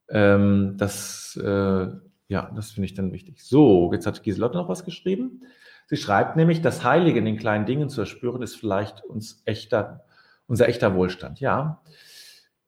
Ähm, 0.08 0.74
das 0.76 1.36
äh, 1.42 1.88
ja, 2.28 2.50
das 2.54 2.70
finde 2.70 2.86
ich 2.86 2.94
dann 2.94 3.12
wichtig. 3.12 3.42
So, 3.42 3.92
jetzt 3.92 4.06
hat 4.06 4.22
Giselotte 4.22 4.56
noch 4.56 4.68
was 4.68 4.84
geschrieben. 4.84 5.42
Sie 5.88 5.96
schreibt 5.96 6.36
nämlich, 6.36 6.62
das 6.62 6.84
Heilige 6.84 7.18
in 7.18 7.24
den 7.24 7.38
kleinen 7.38 7.66
Dingen 7.66 7.88
zu 7.88 8.00
erspüren, 8.00 8.42
ist 8.42 8.56
vielleicht 8.56 9.04
uns 9.04 9.42
echter, 9.46 10.04
unser 10.46 10.68
echter 10.68 10.94
Wohlstand. 10.94 11.40
Ja. 11.40 11.82
Äh, 11.84 11.90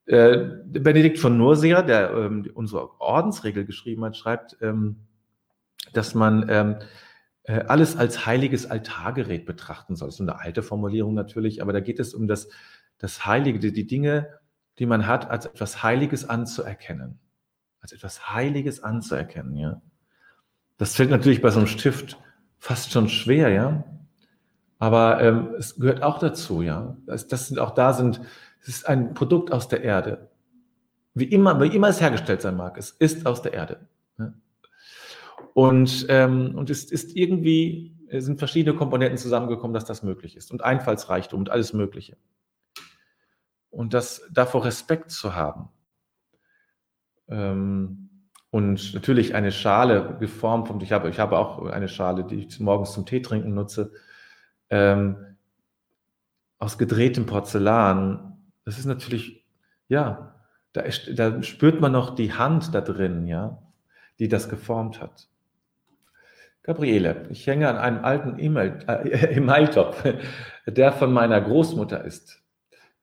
Benedikt 0.08 1.18
von 1.18 1.36
Nurseer, 1.36 1.82
der 1.82 2.12
ähm, 2.12 2.50
unsere 2.54 3.00
Ordensregel 3.00 3.64
geschrieben 3.64 4.04
hat, 4.04 4.16
schreibt, 4.16 4.56
ähm, 4.60 4.96
dass 5.92 6.14
man 6.14 6.46
ähm, 6.48 6.76
äh, 7.44 7.60
alles 7.66 7.96
als 7.96 8.26
heiliges 8.26 8.66
Altargerät 8.66 9.46
betrachten 9.46 9.96
soll. 9.96 10.08
Das 10.08 10.16
ist 10.16 10.20
eine 10.20 10.38
alte 10.40 10.62
Formulierung 10.62 11.14
natürlich, 11.14 11.62
aber 11.62 11.72
da 11.72 11.80
geht 11.80 12.00
es 12.00 12.14
um 12.14 12.26
das, 12.26 12.48
das 12.98 13.26
Heilige, 13.26 13.58
die, 13.58 13.72
die 13.72 13.86
Dinge, 13.86 14.28
die 14.78 14.86
man 14.86 15.06
hat, 15.06 15.30
als 15.30 15.46
etwas 15.46 15.82
Heiliges 15.82 16.28
anzuerkennen 16.28 17.20
als 17.80 17.92
etwas 17.92 18.34
Heiliges 18.34 18.82
anzuerkennen, 18.82 19.56
ja. 19.56 19.80
Das 20.76 20.94
fällt 20.94 21.10
natürlich 21.10 21.42
bei 21.42 21.50
so 21.50 21.58
einem 21.58 21.66
Stift 21.66 22.18
fast 22.58 22.92
schon 22.92 23.08
schwer, 23.08 23.50
ja. 23.50 23.84
Aber 24.78 25.20
ähm, 25.20 25.54
es 25.58 25.76
gehört 25.76 26.02
auch 26.02 26.18
dazu, 26.18 26.62
ja. 26.62 26.96
Das, 27.06 27.26
das 27.26 27.48
sind 27.48 27.58
auch 27.58 27.72
da 27.72 27.92
sind, 27.92 28.20
es 28.68 28.76
ist 28.76 28.88
ein 28.88 29.14
Produkt 29.14 29.50
aus 29.50 29.68
der 29.68 29.82
Erde. 29.82 30.30
Wie 31.14 31.24
immer, 31.24 31.58
wie 31.60 31.74
immer 31.74 31.88
es 31.88 32.00
hergestellt 32.00 32.42
sein 32.42 32.56
mag, 32.56 32.76
es 32.76 32.90
ist 32.90 33.26
aus 33.26 33.40
der 33.40 33.54
Erde. 33.54 33.88
Und, 35.54 36.06
ähm, 36.08 36.54
und 36.54 36.70
es 36.70 36.84
ist 36.84 37.16
irgendwie, 37.16 37.96
es 38.08 38.26
sind 38.26 38.38
verschiedene 38.38 38.76
Komponenten 38.76 39.18
zusammengekommen, 39.18 39.74
dass 39.74 39.86
das 39.86 40.02
möglich 40.02 40.36
ist. 40.36 40.52
Und 40.52 40.62
Einfallsreichtum 40.62 41.40
und 41.40 41.50
alles 41.50 41.72
Mögliche. 41.72 42.16
Und 43.70 43.94
das 43.94 44.22
davor 44.30 44.64
Respekt 44.64 45.10
zu 45.10 45.34
haben, 45.34 45.70
ähm, 47.28 48.10
und 48.50 48.94
natürlich 48.94 49.34
eine 49.34 49.52
Schale 49.52 50.16
geformt 50.20 50.68
vom, 50.68 50.80
ich 50.80 50.92
habe, 50.92 51.10
ich 51.10 51.18
habe 51.18 51.38
auch 51.38 51.66
eine 51.66 51.88
Schale, 51.88 52.24
die 52.24 52.46
ich 52.46 52.60
morgens 52.60 52.92
zum 52.92 53.04
Tee 53.04 53.20
trinken 53.20 53.54
nutze, 53.54 53.92
ähm, 54.70 55.36
aus 56.58 56.78
gedrehtem 56.78 57.26
Porzellan. 57.26 58.37
Das 58.68 58.78
ist 58.78 58.84
natürlich, 58.84 59.46
ja, 59.88 60.34
da, 60.74 60.84
da 61.14 61.42
spürt 61.42 61.80
man 61.80 61.90
noch 61.90 62.14
die 62.14 62.34
Hand 62.34 62.74
da 62.74 62.82
drin, 62.82 63.26
ja, 63.26 63.62
die 64.18 64.28
das 64.28 64.50
geformt 64.50 65.00
hat. 65.00 65.30
Gabriele, 66.64 67.26
ich 67.30 67.46
hänge 67.46 67.66
an 67.66 67.78
einem 67.78 68.04
alten 68.04 68.38
E-Mail-Topf, 68.38 70.04
äh, 70.04 70.18
der 70.70 70.92
von 70.92 71.14
meiner 71.14 71.40
Großmutter 71.40 72.04
ist. 72.04 72.42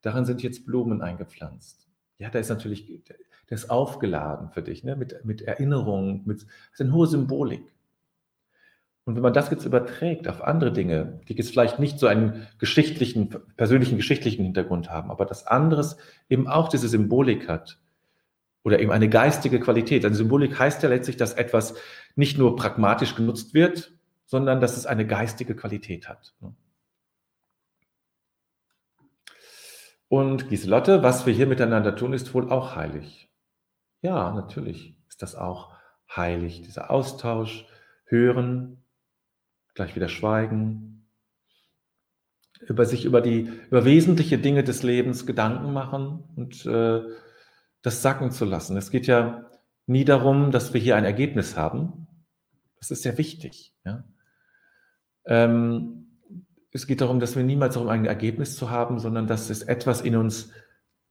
Darin 0.04 0.26
sind 0.26 0.44
jetzt 0.44 0.68
Blumen 0.68 1.02
eingepflanzt. 1.02 1.90
Ja, 2.20 2.30
da 2.30 2.38
ist 2.38 2.50
natürlich, 2.50 2.86
der 3.08 3.16
ist 3.50 3.72
aufgeladen 3.72 4.52
für 4.52 4.62
dich, 4.62 4.84
ne? 4.84 4.96
mit, 4.96 5.26
mit 5.26 5.42
Erinnerungen, 5.42 6.22
mit, 6.26 6.44
das 6.44 6.74
ist 6.74 6.82
eine 6.82 6.94
hohe 6.94 7.08
Symbolik. 7.08 7.75
Und 9.06 9.16
wenn 9.16 9.22
man 9.22 9.34
das 9.34 9.52
jetzt 9.52 9.66
überträgt 9.66 10.28
auf 10.28 10.44
andere 10.44 10.74
Dinge, 10.74 11.22
die 11.28 11.36
jetzt 11.36 11.52
vielleicht 11.52 11.80
nicht 11.80 12.00
so 12.00 12.08
einen 12.08 12.48
geschichtlichen, 12.58 13.30
persönlichen 13.56 13.98
geschichtlichen 13.98 14.44
Hintergrund 14.44 14.90
haben, 14.90 15.12
aber 15.12 15.26
das 15.26 15.46
anderes 15.46 15.98
eben 16.28 16.48
auch 16.48 16.70
diese 16.70 16.88
Symbolik 16.88 17.48
hat, 17.48 17.78
oder 18.66 18.80
eben 18.80 18.92
eine 18.92 19.08
geistige 19.08 19.60
Qualität. 19.60 20.04
Eine 20.06 20.16
Symbolik 20.16 20.58
heißt 20.58 20.82
ja 20.82 20.90
letztlich, 20.90 21.18
dass 21.18 21.34
etwas 21.34 21.76
nicht 22.16 22.40
nur 22.40 22.56
pragmatisch 22.56 23.16
genutzt 23.16 23.54
wird, 23.54 23.94
sondern 24.26 24.60
dass 24.60 24.76
es 24.76 24.88
eine 24.88 25.06
geistige 25.06 25.56
Qualität 25.56 26.10
hat. 26.10 26.34
Und 30.08 30.50
Giselotte, 30.50 31.04
was 31.04 31.28
wir 31.28 31.34
hier 31.34 31.46
miteinander 31.46 31.96
tun, 31.96 32.12
ist 32.12 32.34
wohl 32.34 32.52
auch 32.52 32.76
heilig. 32.76 33.30
Ja, 34.02 34.32
natürlich 34.32 34.98
ist 35.10 35.22
das 35.22 35.36
auch 35.36 35.72
heilig, 36.16 36.64
dieser 36.64 36.90
Austausch, 36.90 37.68
hören, 38.06 38.84
gleich 39.76 39.96
wieder 39.96 40.10
schweigen, 40.10 41.08
über 42.68 42.86
sich 42.86 43.06
über 43.06 43.22
die 43.22 43.52
über 43.70 43.86
wesentliche 43.86 44.38
Dinge 44.38 44.64
des 44.64 44.82
Lebens 44.82 45.26
Gedanken 45.26 45.74
machen 45.74 46.24
und 46.36 46.66
äh, 46.66 47.02
das 47.82 48.02
sacken 48.02 48.32
zu 48.32 48.46
lassen. 48.46 48.78
Es 48.78 48.90
geht 48.90 49.06
ja 49.06 49.52
nie 49.86 50.06
darum, 50.06 50.52
dass 50.52 50.74
wir 50.74 50.82
hier 50.82 50.96
ein 50.96 51.06
Ergebnis 51.06 51.56
haben. 51.56 52.08
Das 52.80 52.90
ist 52.90 53.04
sehr 53.04 53.18
wichtig. 53.18 53.76
Ja? 53.86 54.04
Ähm, 55.26 56.20
es 56.72 56.88
geht 56.88 57.02
darum, 57.02 57.20
dass 57.20 57.36
wir 57.36 57.44
niemals 57.44 57.76
darum, 57.76 57.90
ein 57.90 58.06
Ergebnis 58.06 58.56
zu 58.56 58.70
haben, 58.70 59.00
sondern 59.00 59.28
dass 59.28 59.50
es 59.50 59.62
etwas 59.62 60.02
in 60.02 60.16
uns, 60.16 60.52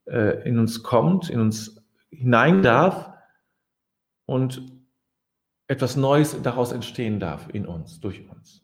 äh, 0.07 0.47
in 0.49 0.59
uns 0.59 0.83
kommt, 0.83 1.31
in 1.31 1.41
uns 1.41 1.83
hinein 2.11 2.63
darf 2.63 3.13
und 4.27 4.63
etwas 5.67 5.97
Neues 5.97 6.41
daraus 6.43 6.73
entstehen 6.73 7.21
darf 7.21 7.49
in 7.53 7.67
uns, 7.67 8.01
durch 8.01 8.29
uns. 8.29 8.63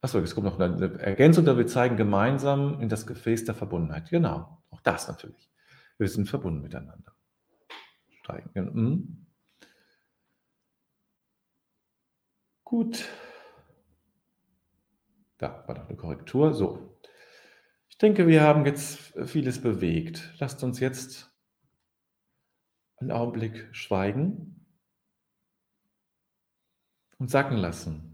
Achso, 0.00 0.18
jetzt 0.18 0.34
kommt 0.34 0.46
noch 0.46 0.60
eine 0.60 0.98
Ergänzung, 1.00 1.46
da 1.46 1.56
wir 1.56 1.66
zeigen 1.66 1.96
gemeinsam 1.96 2.78
in 2.80 2.90
das 2.90 3.06
Gefäß 3.06 3.46
der 3.46 3.54
Verbundenheit. 3.54 4.10
Genau, 4.10 4.62
auch 4.70 4.80
das 4.82 5.08
natürlich. 5.08 5.50
Wir 5.96 6.08
sind 6.08 6.28
verbunden 6.28 6.60
miteinander. 6.60 7.14
Steigen. 8.20 8.70
Mhm. 8.74 9.26
Gut. 12.64 13.08
Da 15.38 15.64
war 15.66 15.76
noch 15.76 15.88
eine 15.88 15.96
Korrektur. 15.96 16.52
So. 16.52 16.98
Ich 17.88 17.96
denke, 17.96 18.26
wir 18.26 18.42
haben 18.42 18.66
jetzt 18.66 18.98
vieles 19.24 19.62
bewegt. 19.62 20.34
Lasst 20.38 20.62
uns 20.64 20.80
jetzt 20.80 21.33
einen 23.04 23.12
Augenblick 23.12 23.68
schweigen 23.72 24.66
und 27.18 27.30
sacken 27.30 27.58
lassen. 27.58 28.13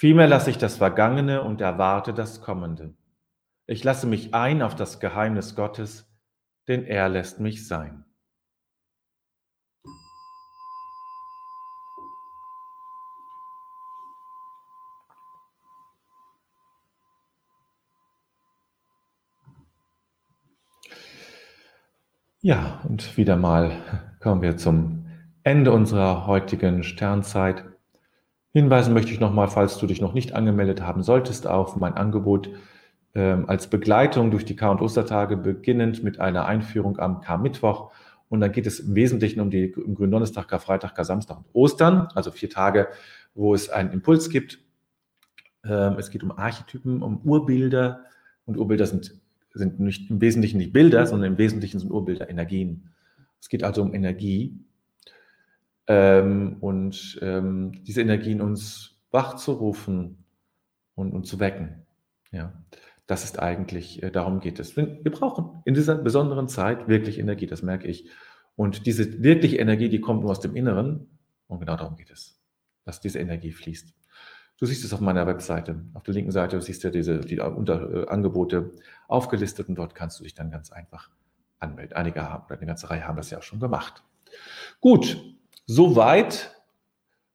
Vielmehr 0.00 0.28
lasse 0.28 0.50
ich 0.50 0.58
das 0.58 0.76
Vergangene 0.76 1.42
und 1.42 1.60
erwarte 1.60 2.14
das 2.14 2.40
Kommende. 2.40 2.94
Ich 3.66 3.82
lasse 3.82 4.06
mich 4.06 4.32
ein 4.32 4.62
auf 4.62 4.76
das 4.76 5.00
Geheimnis 5.00 5.56
Gottes, 5.56 6.08
denn 6.68 6.84
er 6.84 7.08
lässt 7.08 7.40
mich 7.40 7.66
sein. 7.66 8.04
Ja, 22.40 22.80
und 22.88 23.16
wieder 23.16 23.34
mal 23.34 24.16
kommen 24.20 24.42
wir 24.42 24.56
zum 24.56 25.08
Ende 25.42 25.72
unserer 25.72 26.28
heutigen 26.28 26.84
Sternzeit. 26.84 27.67
Hinweisen 28.52 28.94
möchte 28.94 29.12
ich 29.12 29.20
nochmal, 29.20 29.48
falls 29.48 29.78
du 29.78 29.86
dich 29.86 30.00
noch 30.00 30.14
nicht 30.14 30.32
angemeldet 30.32 30.80
haben 30.80 31.02
solltest, 31.02 31.46
auf 31.46 31.76
mein 31.76 31.94
Angebot 31.94 32.50
ähm, 33.14 33.48
als 33.48 33.68
Begleitung 33.68 34.30
durch 34.30 34.44
die 34.44 34.56
K- 34.56 34.70
und 34.70 34.80
Ostertage, 34.80 35.36
beginnend 35.36 36.02
mit 36.02 36.20
einer 36.20 36.46
Einführung 36.46 36.98
am 36.98 37.20
K-Mittwoch. 37.20 37.90
Und 38.28 38.40
dann 38.40 38.52
geht 38.52 38.66
es 38.66 38.80
im 38.80 38.94
Wesentlichen 38.94 39.40
um 39.40 39.50
die 39.50 39.74
um 39.74 39.94
Gründonnerstag, 39.94 40.48
Karfreitag, 40.48 40.94
Kar-Samstag 40.94 41.38
und 41.38 41.46
Ostern, 41.52 42.08
also 42.14 42.30
vier 42.30 42.50
Tage, 42.50 42.88
wo 43.34 43.54
es 43.54 43.70
einen 43.70 43.92
Impuls 43.92 44.30
gibt. 44.30 44.58
Ähm, 45.64 45.96
es 45.98 46.10
geht 46.10 46.22
um 46.22 46.32
Archetypen, 46.32 47.02
um 47.02 47.20
Urbilder. 47.24 48.04
Und 48.44 48.56
Urbilder 48.56 48.86
sind, 48.86 49.14
sind 49.52 49.80
nicht 49.80 50.10
im 50.10 50.20
Wesentlichen 50.20 50.58
nicht 50.58 50.72
Bilder, 50.72 51.06
sondern 51.06 51.32
im 51.32 51.38
Wesentlichen 51.38 51.80
sind 51.80 51.90
Urbilder 51.90 52.28
Energien. 52.28 52.90
Es 53.40 53.48
geht 53.48 53.64
also 53.64 53.82
um 53.82 53.94
Energie, 53.94 54.58
ähm, 55.88 56.58
und 56.60 57.18
ähm, 57.22 57.72
diese 57.84 58.02
Energie 58.02 58.32
in 58.32 58.42
uns 58.42 59.00
wach 59.10 59.34
zu 59.36 59.52
rufen 59.52 60.24
und, 60.94 61.12
und 61.12 61.24
zu 61.26 61.40
wecken. 61.40 61.86
Ja, 62.30 62.52
das 63.06 63.24
ist 63.24 63.38
eigentlich, 63.38 64.02
äh, 64.02 64.10
darum 64.10 64.40
geht 64.40 64.60
es. 64.60 64.76
Wir 64.76 65.10
brauchen 65.10 65.62
in 65.64 65.74
dieser 65.74 65.96
besonderen 65.96 66.46
Zeit 66.46 66.88
wirklich 66.88 67.18
Energie, 67.18 67.46
das 67.46 67.62
merke 67.62 67.88
ich. 67.88 68.08
Und 68.54 68.86
diese 68.86 69.22
wirkliche 69.22 69.56
Energie, 69.56 69.88
die 69.88 70.00
kommt 70.00 70.20
nur 70.20 70.30
aus 70.30 70.40
dem 70.40 70.54
Inneren. 70.56 71.08
Und 71.46 71.60
genau 71.60 71.76
darum 71.76 71.96
geht 71.96 72.10
es, 72.10 72.38
dass 72.84 73.00
diese 73.00 73.18
Energie 73.18 73.52
fließt. 73.52 73.94
Du 74.58 74.66
siehst 74.66 74.84
es 74.84 74.92
auf 74.92 75.00
meiner 75.00 75.26
Webseite. 75.26 75.80
Auf 75.94 76.02
der 76.02 76.14
linken 76.14 76.32
Seite 76.32 76.60
siehst 76.60 76.84
du 76.84 76.90
diese 76.90 77.20
die 77.20 77.38
unter, 77.40 77.90
äh, 77.94 78.08
Angebote 78.08 78.72
aufgelistet 79.06 79.68
und 79.68 79.76
dort 79.76 79.94
kannst 79.94 80.18
du 80.18 80.24
dich 80.24 80.34
dann 80.34 80.50
ganz 80.50 80.70
einfach 80.70 81.08
anmelden. 81.60 81.96
Einige 81.96 82.28
haben, 82.28 82.52
eine 82.52 82.66
ganze 82.66 82.90
Reihe 82.90 83.06
haben 83.06 83.16
das 83.16 83.30
ja 83.30 83.38
auch 83.38 83.42
schon 83.42 83.60
gemacht. 83.60 84.02
Gut, 84.80 85.37
so 85.68 85.94
weit, 85.94 86.56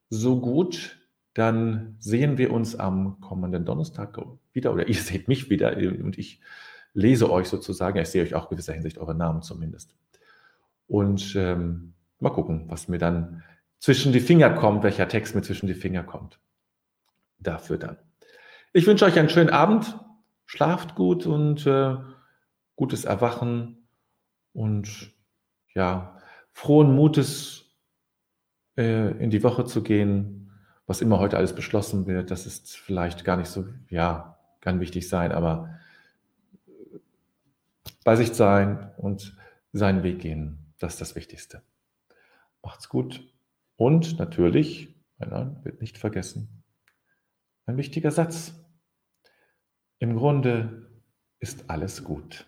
so 0.10 0.42
gut. 0.42 1.00
Dann 1.34 1.96
sehen 2.00 2.38
wir 2.38 2.52
uns 2.52 2.76
am 2.76 3.20
kommenden 3.22 3.66
Donnerstag 3.66 4.20
wieder 4.52 4.74
oder 4.74 4.88
ihr 4.88 4.96
seht 4.96 5.28
mich 5.28 5.50
wieder 5.50 5.78
und 5.78 6.18
ich 6.18 6.42
lese 6.94 7.32
euch 7.32 7.48
sozusagen, 7.48 7.98
ich 7.98 8.10
sehe 8.10 8.22
euch 8.22 8.36
auch 8.36 8.44
in 8.44 8.50
gewisser 8.52 8.74
Hinsicht 8.74 8.98
eure 8.98 9.16
Namen 9.16 9.42
zumindest. 9.42 9.96
Und 10.88 11.34
ähm, 11.36 11.94
mal 12.20 12.30
gucken, 12.30 12.66
was 12.68 12.88
mir 12.88 13.00
dann 13.00 13.44
zwischen 13.80 14.14
die 14.14 14.20
Finger 14.20 14.52
kommt, 14.52 14.84
welcher 14.84 15.08
Text 15.08 15.34
mir 15.34 15.42
zwischen 15.42 15.66
die 15.66 15.74
Finger 15.74 16.04
kommt. 16.04 16.40
Dafür 17.40 17.78
dann. 17.78 17.98
Ich 18.74 18.86
wünsche 18.86 19.06
euch 19.06 19.18
einen 19.18 19.30
schönen 19.30 19.50
Abend, 19.50 19.98
schlaft 20.46 20.94
gut 20.94 21.26
und 21.26 21.66
äh, 21.66 21.96
gutes 22.76 23.06
Erwachen 23.06 23.88
und 24.54 25.12
ja, 25.74 26.20
frohen 26.52 26.96
Mutes 26.96 27.63
äh, 28.78 29.12
in 29.18 29.30
die 29.30 29.44
Woche 29.44 29.66
zu 29.66 29.84
gehen, 29.84 30.52
was 30.86 31.02
immer 31.02 31.20
heute 31.20 31.38
alles 31.38 31.54
beschlossen 31.54 32.08
wird. 32.08 32.32
Das 32.32 32.46
ist 32.46 32.78
vielleicht 32.78 33.24
gar 33.24 33.38
nicht 33.38 33.50
so, 33.50 33.66
ja, 33.90 34.38
kann 34.62 34.80
wichtig 34.80 35.08
sein, 35.08 35.32
aber 35.32 35.80
bei 38.04 38.16
sich 38.16 38.34
sein 38.34 38.92
und 38.98 39.38
seinen 39.72 40.04
Weg 40.04 40.20
gehen, 40.20 40.74
das 40.80 40.94
ist 40.94 41.02
das 41.02 41.16
Wichtigste. 41.16 41.62
Macht's 42.62 42.90
gut 42.90 43.24
und 43.76 44.20
natürlich, 44.20 44.94
nein, 45.18 45.58
wird 45.64 45.82
nicht 45.82 45.98
vergessen, 45.98 46.64
ein 47.66 47.78
wichtiger 47.78 48.12
Satz. 48.12 48.54
Im 50.00 50.16
Grunde 50.18 50.90
ist 51.40 51.70
alles 51.70 52.04
gut. 52.04 52.46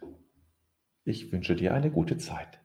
Ich 1.06 1.32
wünsche 1.32 1.56
dir 1.56 1.74
eine 1.74 1.92
gute 1.92 2.18
Zeit. 2.18 2.60